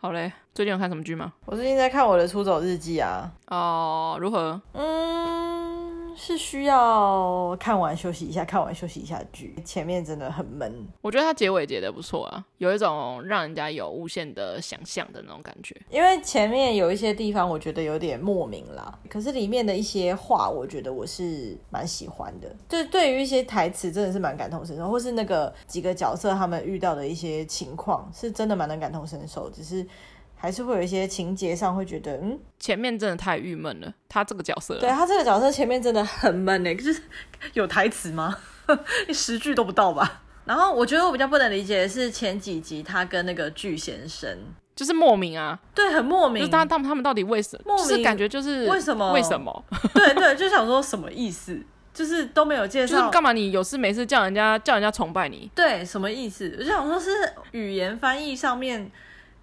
[0.00, 0.32] 好嘞。
[0.52, 1.32] 最近有看什么剧吗？
[1.44, 3.30] 我最近在看我的《出走日记》啊。
[3.46, 4.60] 哦，如何？
[4.72, 5.77] 嗯。
[6.18, 9.54] 是需要看完休息一下，看完休息一下剧。
[9.64, 15.74] 前面真的很闷，我觉得它结尾结的不错啊，有一种让人家有无限的想象的那种感觉。
[15.88, 22.52] 因为前面有一些地方我觉得有点莫名啦，可是里面的一些话，我觉得我是蛮喜欢的。
[22.68, 29.86] 就对于一些台词，真的是蛮感同身受，或是那个几个角色他们遇到的一些情况，是真的蛮能感同身受，只是。
[30.40, 33.92] 还是会有一些情节上会觉得，嗯，前面真的太郁闷了。
[34.08, 37.02] 他这个角色，对他这个角色前面真的很闷诶， 就是
[37.54, 38.36] 有台词吗？
[39.08, 40.22] 一十句都不到吧。
[40.44, 44.34] 然后我觉得我比较不能理解的是前几集他跟那个巨先生，
[44.74, 46.40] 就是莫名啊，对，很莫名。
[46.40, 47.62] 就是他他们他们到底为什么？
[47.66, 49.12] 莫名，就是感觉就是为什么？
[49.12, 49.64] 为什么？
[49.92, 51.60] 对对，就想说什么意思？
[51.92, 53.32] 就是都没有介绍，就是干嘛？
[53.32, 55.50] 你有事没事叫人家叫人家崇拜你？
[55.54, 56.50] 对，什么意思？
[56.58, 57.10] 我就想说，是
[57.50, 58.90] 语言翻译上面。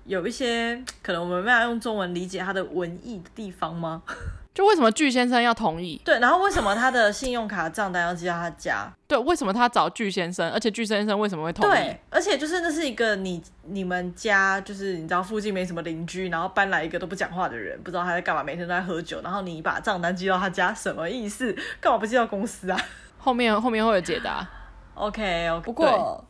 [0.06, 4.02] 有一些可能我们没办法用中文理解他的文艺的地方吗？
[4.56, 6.00] 就为什么巨先生要同意？
[6.06, 8.90] 对，然后为什么他的信用卡账单要寄到他家？
[9.06, 10.50] 对，为什么他找巨先生？
[10.52, 11.72] 而且巨先生为什么会同意？
[11.74, 21.54] 对，而且就是那是一个你你们家就是你知道附近没什么邻居，然后搬来一个都不讲话的人，不知道他在干嘛，每天都在喝酒，然后你把账单寄到他家，什么意思？
[21.82, 22.80] 干嘛不寄到公司啊？
[23.18, 24.48] 后面后面会有解答。
[24.94, 26.24] OK，, okay 不过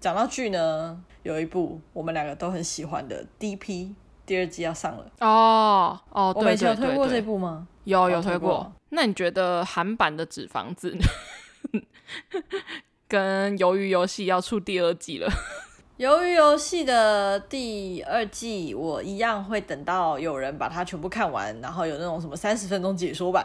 [0.00, 3.84] 讲到剧呢，有一部我们两个都很喜欢的《D.P.》。
[4.26, 7.66] 第二季要上了哦哦，对对有推过这部吗？
[7.84, 8.70] 有有推过。
[8.90, 10.94] 那你觉得韩版的纸房子
[13.08, 15.32] 跟鱿鱼游戏要出第二季了？
[15.98, 23.42] 鱿鱼游戏的第二季，我一样会等到有人把它全部看完，然后有那种什么三十分钟解说版。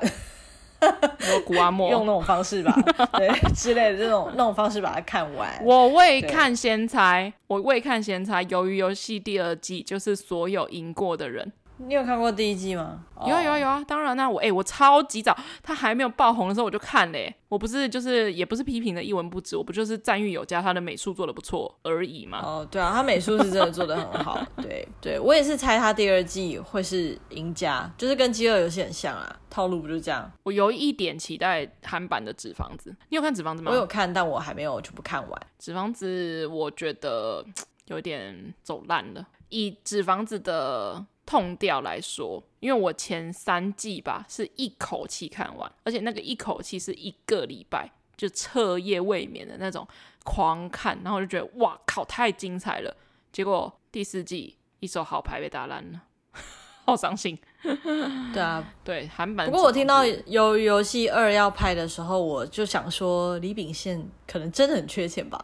[1.46, 2.74] 古阿莫用那种方式吧，
[3.18, 5.50] 对之类的这种那种方式把它看完。
[5.64, 8.44] 我未看先猜，我未看先猜。
[8.46, 11.52] 鱿鱼游戏第二季就是所有赢过的人。
[11.86, 13.04] 你有看过第一季吗？
[13.26, 17.34] 有啊有啊有啊，当然那、啊、我哎、欸、我超级早，他还没有爆红的时候我就看嘞。
[17.48, 22.40] 我不是就是也不是批评的一文不值，我不就是赞誉有加，他的美术做的不错而已嘛。
[22.42, 24.44] 哦，对啊，他美术是真的做的很好。
[24.58, 30.30] 对对，我也是猜他第二季会是赢家，就是跟饥饿游戏很像啊，套路不就这样？
[30.44, 33.72] 我有一点期待韩版的纸房子，你有看纸房子吗？
[33.72, 35.42] 我有看，但我还没有全部看完。
[35.60, 37.46] 纸房子我觉得
[37.86, 41.06] 有点走烂了，以纸房子的。
[41.26, 49.88] 痛掉来说，因为我前三季吧是一口气看完，而且那个一口气是一个礼拜就彻夜未眠的那种
[50.24, 52.96] 狂看，然后我就觉得哇靠，太精彩了。
[53.32, 56.02] 结果第四季一手好牌被打烂了，
[56.86, 57.38] 好伤心。
[58.34, 59.48] 对啊， 对韩版。
[59.48, 65.42] 不过我听到有游戏二要拍的时候，我就想说李秉宪可能真的很缺钱吧，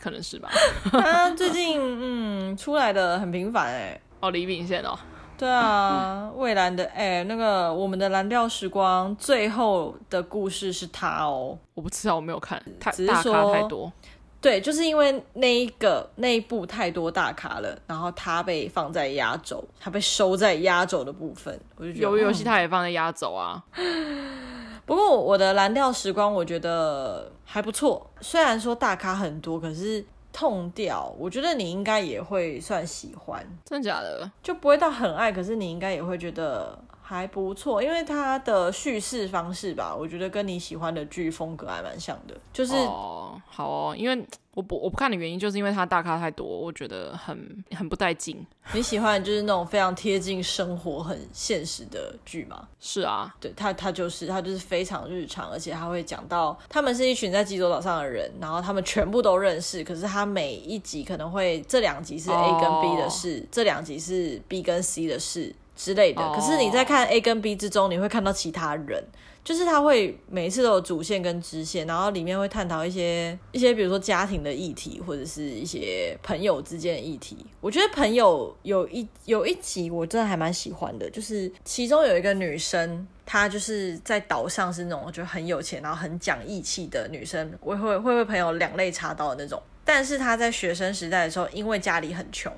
[0.00, 0.48] 可能是吧。
[0.90, 4.00] 他最近嗯出来的很频繁哎。
[4.20, 4.98] 哦，李秉宪哦，
[5.36, 13.92] 对啊，蔚蓝的哎、欸，那个我们的蓝调时光最后的故事是他哦，我不知道，我没有看，太只是说太多，
[14.40, 23.62] 对，就是因为那一个那一部太多大咖了，然后他被放在压轴，他被收在压轴的部分，我就觉得鱿鱼游戏他也放在压轴啊。
[24.86, 30.04] 不过我的蓝调时光我觉得还不错，虽然说大咖很多，可是。
[30.36, 34.30] 痛掉，我觉得你应该也会算喜欢，真的假的？
[34.42, 44.26] 就不会到很爱，可是你应该也会觉得还不错，因为它的叙事方式吧，我觉得跟你喜欢的剧风格还蛮像的，就是哦，好哦，因为。
[44.56, 48.42] 我不我不看的原因就是因为它大咖太多，我觉得很很不带劲。
[48.72, 52.66] 你喜欢就是那种非常贴近生活、很现实的剧吗？
[52.80, 66.22] 是啊，对他他就是他就是非常日常，而且他会讲到他们是一群在济州岛上的人，然后他们全部都认识，可是他每一集可能会这两集是 A 跟 B 的事，哦、这两集是 B 跟 C 的事之类的。
[66.22, 69.04] 哦、可是你在看 A 跟 B 之中，你会看到其他人。
[69.44, 77.46] 就是他会每一次都有主线跟支线，然后里面会探讨一些一些，比如说家庭的议题，或者是一些朋友之间的议题。
[77.60, 89.62] 我觉得朋友有一有一集我真的还蛮喜欢的，就是其中有一个女生，她就是在岛上是那种我觉得很有钱，然后很讲义气的女生，会会会为朋友两肋插刀的那种。
[89.84, 92.52] 但是她在学生时代的时候，因为家里很穷，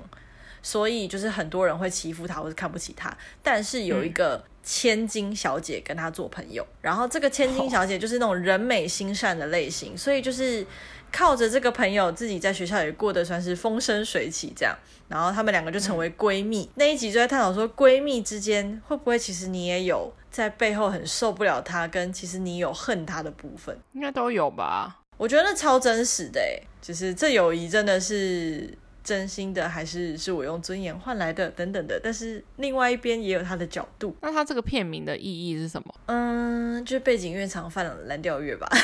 [0.61, 3.15] 所以就是很多人会欺负她或者看不起她。
[3.43, 4.35] 但是有一个。
[4.35, 10.63] 嗯千金小姐跟他做朋友，然后这个千金小姐就是那种人美心善的类型，所以就是
[11.11, 14.77] 靠着这个朋友，自己在学校也过得算是风生水起这样。
[15.07, 16.65] 然后他们两个就成为闺蜜。
[16.65, 24.99] 嗯、那一集就在探讨说，闺蜜之间会不会其实你也有在背后很受不了她，跟其实你有恨她的部分，应该都有吧？
[25.17, 28.77] 我觉得那超真实的，哎，就是这友谊真的是。
[29.03, 34.15] 真心的还是是我用尊严换来的等等的，但是另外一边也有他的角度。
[34.21, 35.93] 那他这个片名的意义是什么？
[36.07, 38.67] 嗯，就是背景音乐常放蓝调乐吧？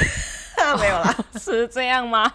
[0.79, 2.31] 没有啦，是这样吗？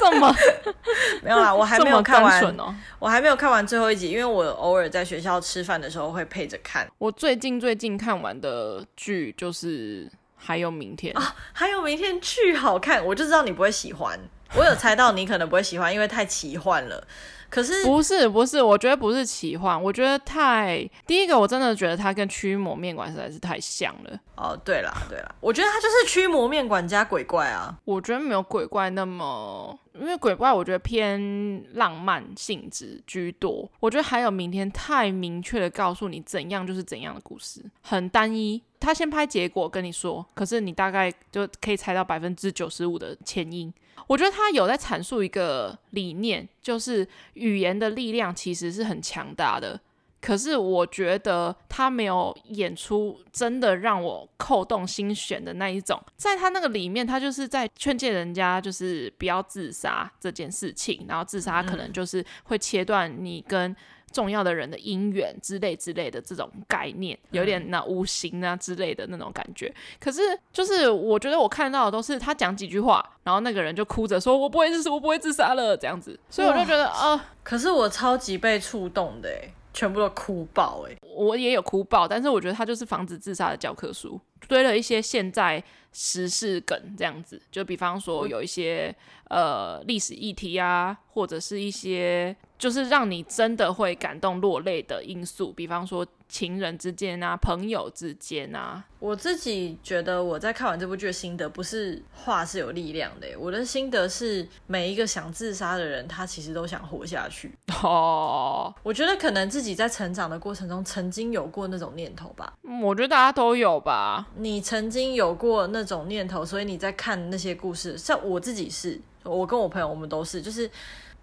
[0.00, 0.32] 这么
[1.24, 6.86] 没有啦，我还没有看完哦，我还没有看完最后一集，因为我偶尔在学校吃饭的时候会配着看。
[6.98, 14.20] 我最近最近看完的剧就是还有明天啊，还有明天巨好看，我就知道你不会喜欢。
[14.54, 17.06] 我有猜到你可能不会喜欢，因为太奇幻了。
[17.48, 24.20] 可是不是不是，我觉得不是奇幻，我觉得太第一个，我真的觉得它跟驱魔面馆实在是太像了。
[24.34, 27.78] 哦，对啦对啦，我觉得它就是驱魔面馆加鬼怪啊。
[27.84, 33.70] 我觉得没有鬼怪那么，因为鬼怪我觉得偏浪漫性质居多。
[33.78, 38.60] 我觉得还有明天太明确的告诉你怎样就是怎样的故事，很单一。
[38.80, 43.72] 他先拍结果跟你说，可是你大概就可以猜到百分之九十五的前因。
[44.06, 49.80] 我觉得他有在阐述一个理念，就是语言的力量其实是很强大的。
[50.20, 56.02] 可是我觉得他没有演出真的让我扣动心弦的那一种。
[56.16, 63.74] 在他那个里面，他就是在劝诫人家就是不要自杀这件事情，然后自杀可能就是会切断你跟。
[64.16, 69.70] 重要的人的姻缘之类之类的这种概念，有点那无形啊之类的那种感觉。
[70.00, 79.28] 可是就是我觉得我看到的都是他讲几句话，然后那个人就哭着说：“我不会自杀，我不会自杀了。”这样子，所以我就觉得啊，可是我超级被触动的，
[79.74, 80.96] 全部都哭爆哎！
[81.02, 85.62] 我也有哭爆，但是我觉得他就是防止自杀的教科书，堆了一些现在
[85.92, 88.94] 时事梗这样子，就比方说有一些
[89.28, 92.34] 呃历史议题啊，或者是一些。
[92.58, 98.82] 就是让你真的会感动落泪的因素，比方说情人之间啊，朋友之间啊。
[98.98, 107.52] 我自己觉得我在看完这部剧的心得，不是话是有力量的，我的心得是每一个想自杀的人，他其实都想活下去。
[107.82, 112.54] 哦，我觉得可能自己在成长的过程中，曾经有过那种念头吧。
[112.82, 114.26] 我觉得大家都有吧。
[114.36, 120.70] 你曾经有过那种念头，所以你在看那些故事，像我自己是，我跟我朋友，我们都是，就是。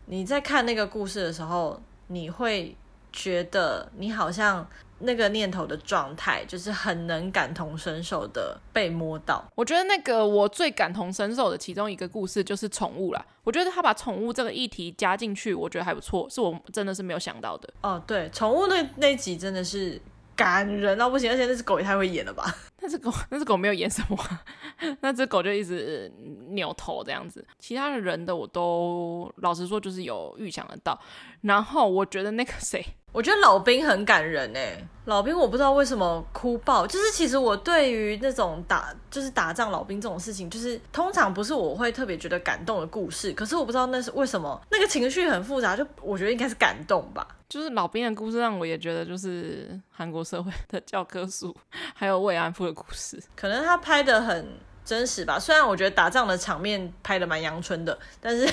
[0.06, 2.76] 你在看那个故事的时候，你会
[3.12, 4.68] 觉得你好像
[5.00, 9.44] 那个念头的状态，就是很能感同身受的被摸到。
[9.56, 13.26] 我觉得那个我最感同身受的其中一个故事就是宠物啦。
[13.44, 17.70] 我觉得他把宠物这个议题加进去，我觉得还不错，是我真的是没有想到的。
[17.82, 20.02] 哦，对，宠物那那集真的是。
[20.36, 22.44] 感人到不行，而且那只狗也太会演了吧？
[22.82, 24.18] 那只狗， 那只狗没有演什么，
[25.02, 26.12] 那只狗就一直
[26.50, 27.46] 扭头这样子。
[27.60, 31.00] 其他的人的我都老实说，就是有预想得到。
[31.42, 32.84] 然后我觉得那个谁。
[33.14, 47.26] 我觉得老兵很感人哎，老兵我不知道为什么哭爆，就是其实我对于那种打就是打仗老兵这种事情，就是通常不是我会特别觉得感动的故事，可是我不知道那是为什么，那个情绪很复杂，就我觉得应该是感动吧。
[47.48, 51.56] 就是老兵的故事让我也觉得就是韩国社会的教科书，
[51.94, 55.38] 还有慰安妇的故事，可能他拍的很真实吧。
[55.38, 58.52] 虽然我觉得打仗的场面拍的蛮阳春的，但是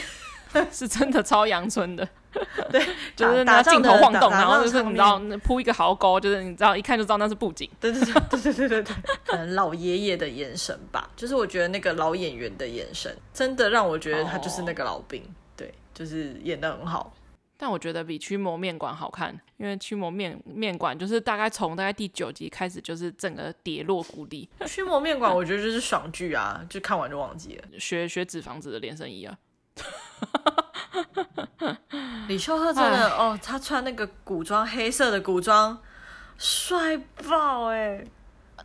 [0.71, 2.09] 是真的超阳春的。
[2.71, 2.81] 对，
[3.17, 7.69] 就是拿镜头晃动，然后就是你知道铺一个壕沟，就是你知道一看就知道那是布景。
[7.81, 8.95] 对对对对对对对，
[9.27, 15.23] 可能老爷爷的眼神吧，就是我觉得那个老演员的眼神，真的让我觉得他就是那个老兵。
[15.57, 17.13] 对，就是演的很好。
[17.57, 24.49] 但我觉得比《驱魔面馆》好看，因为《驱魔面面馆》就是大概从大概第九集开始，就是整个跌落谷底。
[24.67, 27.65] 《驱魔面馆》我觉得就是爽剧啊，就看完就忘记了。
[27.79, 29.37] 学学纸房子的连身衣啊。
[32.29, 35.77] 李秀赫真的哦，他穿那个古装，黑色的古装，
[36.39, 36.97] 帅
[37.29, 38.05] 爆哎！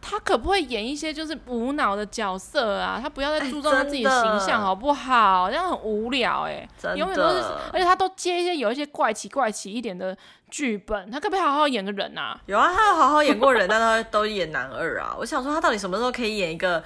[0.02, 3.00] 他可不可以演一些就是无脑的角色啊？
[3.02, 5.50] 他不要再注重他自己的形象好不好？
[5.50, 7.44] 这样很无聊哎，永远都是，
[7.74, 10.16] 而且他都接一些有一些怪奇怪奇一点的
[10.52, 12.40] 剧本，他可不可以好好演个人啊？
[12.46, 15.16] 有啊，他有好好演过人，但他都演男二啊！
[15.18, 16.84] 我想说，他到底什么时候可以演一个？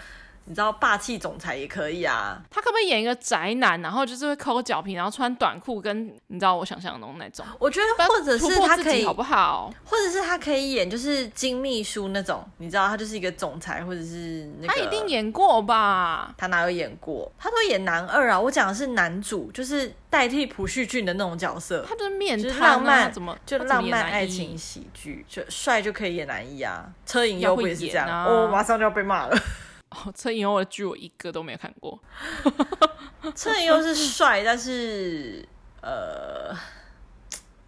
[0.49, 7.45] 你知道霸气总裁也可以啊，他可不可以演一个宅男，然后就是会抠脚皮，然后穿短裤，跟你知道我想象中那种？
[7.59, 9.71] 我觉得或者是他可以好不好？
[9.85, 16.33] 或者是他可以演就是金秘书那种，你知道他就是一个总裁，或者是那个他一定演过吧？
[16.35, 17.31] 他哪有演过？
[17.37, 18.39] 他都演男二啊！
[18.39, 21.85] 我讲的是男主，就是代替朴叙俊的那种角色。
[21.87, 26.89] 他就是面瘫、啊、浪漫，怎么就浪漫爱情喜剧，就帅就可以演男一啊？
[27.05, 28.07] 车银优不也是这样？
[28.09, 29.37] 啊、哦，马上就要被骂了。
[29.91, 31.99] 哦，车银优的剧我一个都没有看过。
[33.35, 35.43] 车银优是帅，但是
[35.81, 36.55] 呃，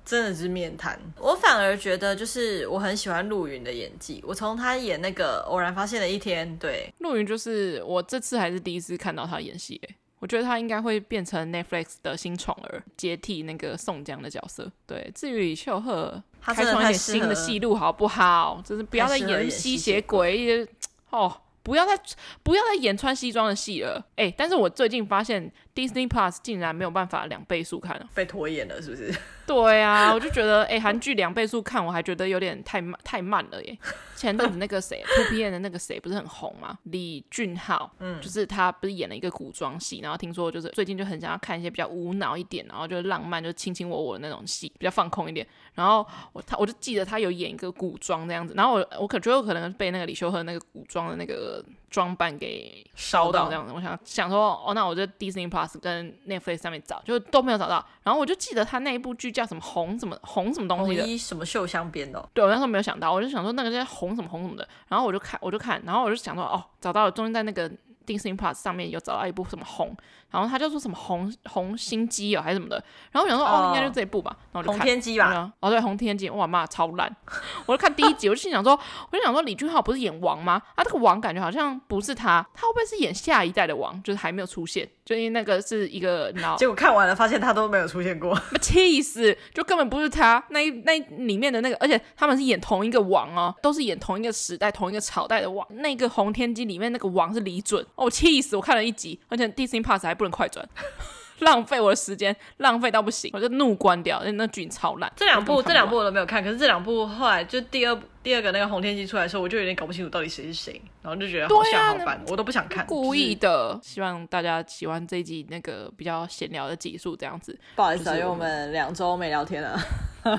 [0.06, 1.00] 真的是面瘫。
[1.18, 4.24] 我反而觉得，就是我很喜欢陆云的演技。
[4.26, 9.82] 我从他演那个《偶然发现的一天》，对，陆云就是我这次还是第一次看到他演戏。
[9.88, 14.72] 哎，我觉得他应该会变成 Netflix 的新宠儿，接替那个宋江的角色。
[14.86, 18.62] 对，至于李秀赫，他开创一点新的戏路好不好？
[18.64, 20.68] 就是不要再演吸血鬼
[21.10, 21.36] 哦。
[21.64, 22.00] 不要再
[22.44, 29.14] 不要再演穿西装的戏了，哎、但是我最近发现 Disney Plus 竟然没有办法两倍速看了，被拖延了是不是？
[29.54, 33.78] 对啊，我就觉得，哎、欸，韩剧两倍速看我还觉得有点太慢太慢了耶。
[34.16, 36.78] 前阵子那个谁 2PM 的那个谁不是很红吗？
[36.84, 45.46] 李俊浩，嗯，就是他不是演了一个古装戏，然后听说就是最近就很想要看一些比较无脑一点，然后就浪漫就卿卿我我的那种戏，比较放空一点。
[45.74, 53.72] 然后我他我就记得他有演一个古装这样子，然后我我可觉得我可能被那个李秀赫那个古装的那个装扮给烧到这样子。
[53.76, 57.86] 我想想说，哦，那我就 Disney Plus 跟 Netflix 上面找，就都没有找到。
[58.02, 62.28] 然后我就记得他那一部剧叫什么红什么红什么东西的，什么秀香边的。
[62.34, 64.68] 对，我那时候没有想到，我就想说那个叫红什么红什么的。
[64.88, 67.70] 然后我就看我就看，然后我就想说，哦，找到了，终于在那个。
[68.04, 69.96] Disney Plus 上面有找到一部什么红，
[70.32, 73.72] 然后他就说什么红红心机哦还是什么的，然后我想说哦，哦。
[73.72, 77.14] 应该就这一部吧，然后我就看红天机吧，哦对红天机，哇妈超烂，
[77.66, 78.74] 我就看第一集，我就心想说，
[79.12, 80.62] 我就想说李俊浩不是演王吗？
[80.76, 84.02] 啊这个王感觉好像不是他，他会不会是演下一代的王？
[84.04, 90.44] 就是还没有出现，就因为那个是一个脑，结果看完了发现他都没有出现过， 气死，就根本不是他。
[90.50, 100.64] 那一那里面的那个，而且他们是演同一个王哦，都是演同一个时代同一个朝代的王，那个红天机里面那个王是李准，哦气死，我看了一集，而且 Disney Plus 还不能快转。
[101.42, 104.22] 浪费我的时间，浪费到不行，我就怒关掉。
[104.24, 105.12] 那那剧超烂。
[105.16, 112.86] 这两部这两部我都没有看，可是这两部后来就第二第二个那个红天机出来的时候，我就有点搞不清楚到底谁是谁，然后就觉得好像好烦，啊、我都不想看。
[112.86, 117.58] 故意的，就是、希望大家喜欢这一集那个比较闲聊的集数这样子。
[117.76, 119.80] 不好意思啊，因为我们两周没聊天了。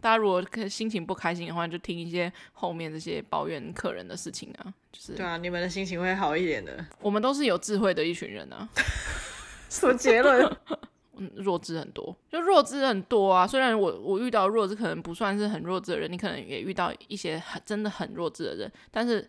[0.00, 6.84] 大家如果心情不开心的话，就听一些后面这些抱怨客人的事情啊，就是对啊，你们的心情会好一点的。
[7.00, 8.68] 我们都是有智慧的一群人啊。
[9.70, 10.56] 什么结论？
[11.18, 13.46] 嗯，弱智很多，就弱智很多啊。
[13.46, 18.72] 虽然我我遇到弱智可能不算是很弱智的人，你可能也遇到一些很真的很弱智的人。
[18.90, 19.28] 但是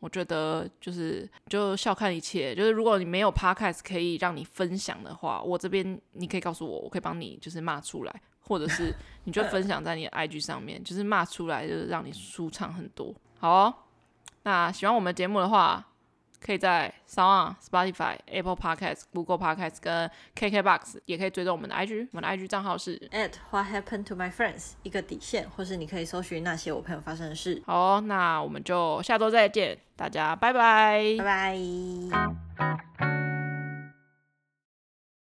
[0.00, 2.54] 我觉得就是就笑看一切。
[2.54, 13.14] 就是如果你没有 podcast 可以让你分享的话，我这边你可以告诉我，我可以帮你就是骂出来，或者是 你就分享在你的 IG 上面，就是骂出来就是让你舒畅很多。
[13.38, 13.74] 好哦，
[14.42, 15.84] 那喜欢我们节目的话。
[16.40, 24.72] 可以在 SoundOn、Spotify、Apple Podcasts、Google Podcasts 跟 KKBox 也可以追踪我们的 IG，我们的 IG 账号是 at What Happened to My Friends
[24.82, 27.62] 一个底线，或是你可以搜寻那些我朋友发生的事。
[27.66, 33.27] 好，那我们就下周再见，大家拜拜，拜拜。